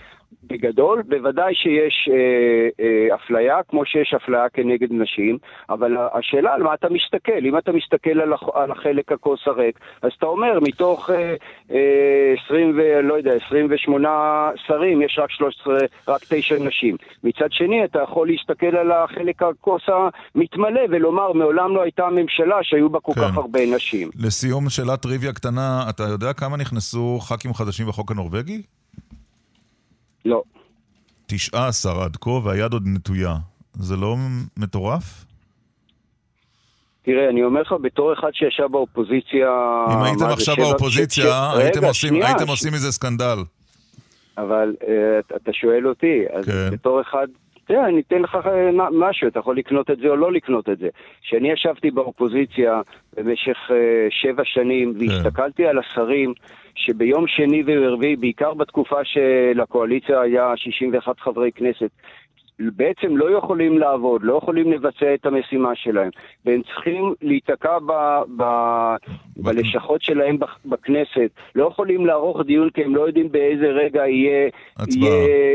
בגדול, 0.44 1.02
בוודאי 1.02 1.54
שיש 1.54 2.08
אה, 2.12 2.84
אה, 2.84 3.14
אפליה, 3.14 3.58
כמו 3.68 3.86
שיש 3.86 4.14
אפליה 4.14 4.48
כנגד 4.48 4.92
נשים, 4.92 5.38
אבל 5.70 5.96
השאלה 6.12 6.54
על 6.54 6.62
מה 6.62 6.74
אתה 6.74 6.88
מסתכל. 6.90 7.44
אם 7.44 7.58
אתה 7.58 7.72
מסתכל 7.72 8.20
על, 8.20 8.32
הח, 8.32 8.42
על 8.54 8.70
החלק 8.70 9.12
הכוס 9.12 9.40
הריק, 9.46 9.78
אז 10.02 10.10
אתה 10.18 10.26
אומר, 10.26 10.58
מתוך 10.60 11.10
אה, 11.10 11.34
אה, 11.70 12.34
20 12.46 12.78
ו... 12.78 13.02
לא 13.02 13.14
יודע, 13.14 13.32
28 13.46 14.50
שרים, 14.66 15.02
יש 15.02 15.18
רק 15.22 15.30
13, 15.30 15.78
רק 16.08 16.20
9 16.28 16.56
נשים. 16.60 16.96
מצד 17.24 17.52
שני, 17.52 17.84
אתה 17.84 17.98
יכול 18.02 18.28
להסתכל 18.28 18.76
על 18.76 18.92
החלק 18.92 19.42
הכוס 19.42 19.82
המתמלא 20.34 20.80
ולומר, 20.90 21.32
מעולם 21.32 21.74
לא 21.74 21.82
הייתה 21.82 22.08
ממשלה 22.12 22.56
שהיו 22.62 22.90
בה 22.90 23.00
כל 23.00 23.12
כן. 23.14 23.20
כך 23.20 23.36
הרבה 23.36 23.60
נשים. 23.76 24.08
לסיום, 24.18 24.70
שאלת 24.70 25.02
טריוויה 25.02 25.32
קטנה, 25.32 25.84
אתה 25.90 26.02
יודע 26.02 26.32
כמה 26.32 26.56
נכנסו 26.56 27.18
ח"כים 27.20 27.54
חדשים 27.54 27.86
בחוק 27.86 28.10
הנורבגי? 28.10 28.62
לא. 30.28 30.42
19 31.26 32.04
עד 32.04 32.16
כה, 32.16 32.30
והיד 32.30 32.72
עוד 32.72 32.82
נטויה. 32.86 33.34
זה 33.74 33.96
לא 33.96 34.16
מטורף? 34.56 35.24
תראה, 37.02 37.28
אני 37.28 37.42
אומר 37.42 37.60
לך, 37.60 37.74
בתור 37.82 38.12
אחד 38.12 38.28
שישב 38.32 38.66
באופוזיציה... 38.70 39.48
אם 39.92 40.02
הייתם 40.02 40.24
עכשיו 40.24 40.56
באופוזיציה, 40.56 41.52
הייתם, 41.56 41.84
עושים, 41.84 42.10
שנייה, 42.10 42.26
הייתם 42.26 42.46
ש... 42.46 42.48
עושים 42.50 42.72
מזה 42.72 42.92
סקנדל. 42.92 43.38
אבל 44.38 44.74
uh, 44.80 45.36
אתה 45.36 45.52
שואל 45.52 45.88
אותי, 45.88 46.24
אז 46.32 46.44
כן. 46.44 46.70
בתור 46.70 47.00
אחד, 47.00 47.26
תראה, 47.68 47.88
אני 47.88 48.00
אתן 48.00 48.22
לך 48.22 48.38
אה, 48.46 48.70
משהו, 48.92 49.28
אתה 49.28 49.38
יכול 49.38 49.56
לקנות 49.56 49.90
את 49.90 49.98
זה 49.98 50.08
או 50.08 50.16
לא 50.16 50.32
לקנות 50.32 50.68
את 50.68 50.78
זה. 50.78 50.88
כשאני 51.22 51.50
ישבתי 51.52 51.90
באופוזיציה 51.90 52.80
במשך 53.16 53.56
uh, 53.68 53.72
שבע 54.10 54.42
שנים, 54.44 54.94
והסתכלתי 54.98 55.66
על 55.66 55.78
השרים, 55.78 56.34
שביום 56.74 57.26
שני 57.26 57.62
ורביעי, 57.66 58.16
בעיקר 58.16 58.54
בתקופה 58.54 59.04
שלקואליציה 59.04 60.20
היה 60.20 60.52
61 60.56 61.20
חברי 61.20 61.52
כנסת, 61.52 61.90
בעצם 62.60 63.16
לא 63.16 63.38
יכולים 63.38 63.78
לעבוד, 63.78 64.22
לא 64.24 64.38
יכולים 64.42 64.72
לבצע 64.72 65.14
את 65.14 65.26
המשימה 65.26 65.74
שלהם, 65.74 66.10
והם 66.46 66.62
צריכים 66.62 67.14
להיתקע 67.22 67.78
ב, 67.86 67.92
ב, 68.36 68.42
בלשכות 69.36 70.02
שלהם 70.02 70.38
בכ- 70.38 70.58
בכנסת, 70.64 71.30
לא 71.54 71.66
יכולים 71.66 72.06
לערוך 72.06 72.40
דיון 72.42 72.70
כי 72.70 72.84
הם 72.84 72.96
לא 72.96 73.00
יודעים 73.06 73.32
באיזה 73.32 73.66
רגע 73.66 74.06
יהיה. 74.06 74.48
יהיה, 75.00 75.10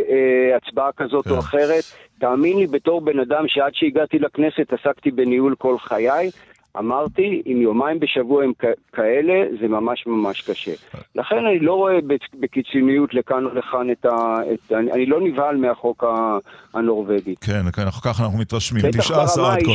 אה, 0.10 0.43
הצבעה 0.54 0.92
כזאת 0.92 1.26
כן. 1.26 1.32
או 1.32 1.40
אחרת. 1.40 1.84
תאמין 2.20 2.58
לי, 2.58 2.68
בתור 2.68 3.02
בן 3.02 3.20
אדם 3.20 3.44
שעד 3.48 3.72
שהגעתי 3.76 4.20
לכנסת 4.20 4.74
עסקתי 4.74 5.12
בניהול 5.12 5.56
כל 5.56 5.78
חיי, 5.78 6.30
אמרתי, 6.78 7.42
אם 7.46 7.62
יומיים 7.62 8.00
בשבוע 8.00 8.44
הם 8.44 8.52
כאלה, 8.94 9.34
זה 9.62 9.68
ממש 9.68 10.08
ממש 10.08 10.42
קשה. 10.42 10.72
לכן 11.16 11.46
אני 11.46 11.60
לא 11.60 11.74
רואה 11.74 12.00
בקיצוניות 12.40 13.14
לכאן 13.14 13.46
או 13.46 13.54
לכאן 13.56 13.92
את 13.92 14.06
ה... 14.06 14.38
את, 14.54 14.72
אני, 14.72 14.92
אני 14.92 15.06
לא 15.06 15.22
נבהל 15.22 15.58
מהחוק 15.58 16.04
ה- 16.04 16.38
הנורבגי. 16.74 17.36
כן, 17.42 17.72
כן, 17.74 17.86
ככה 18.04 18.24
אנחנו 18.24 18.38
מתרשמים. 18.38 18.84
בטח 18.84 19.00
19 19.00 19.44
ברמה 19.44 19.56
עד 19.56 19.64
כה. 19.64 19.72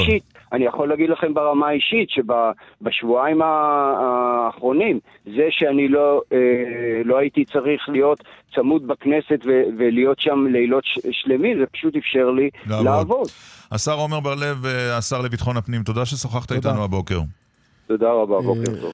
אני 0.52 0.64
יכול 0.64 0.88
להגיד 0.88 1.10
לכם 1.10 1.34
ברמה 1.34 1.68
האישית 1.68 2.08
שבשבועיים 2.10 3.42
האחרונים, 3.42 4.98
זה 5.24 5.46
שאני 5.50 5.88
לא, 5.88 6.20
אה, 6.32 6.38
לא 7.04 7.18
הייתי 7.18 7.44
צריך 7.44 7.88
להיות 7.88 8.24
צמוד 8.54 8.86
בכנסת 8.86 9.40
ו- 9.46 9.62
ולהיות 9.78 10.20
שם 10.20 10.46
לילות 10.50 10.84
ש- 10.84 10.98
שלמים, 11.10 11.58
זה 11.58 11.66
פשוט 11.66 11.96
אפשר 11.96 12.30
לי 12.30 12.50
לעבוד. 12.66 12.84
לעבוד. 12.86 13.28
השר 13.72 14.00
עמר 14.00 14.20
בר-לב, 14.20 14.66
אה, 14.66 14.96
השר 14.96 15.20
לביטחון 15.22 15.56
הפנים, 15.56 15.82
תודה 15.82 16.06
ששוחחת 16.06 16.48
תודה. 16.48 16.68
איתנו 16.70 16.84
הבוקר. 16.84 17.20
תודה 17.86 18.12
רבה, 18.12 18.36
אה, 18.36 18.42
בוקר 18.42 18.64
טוב. 18.64 18.84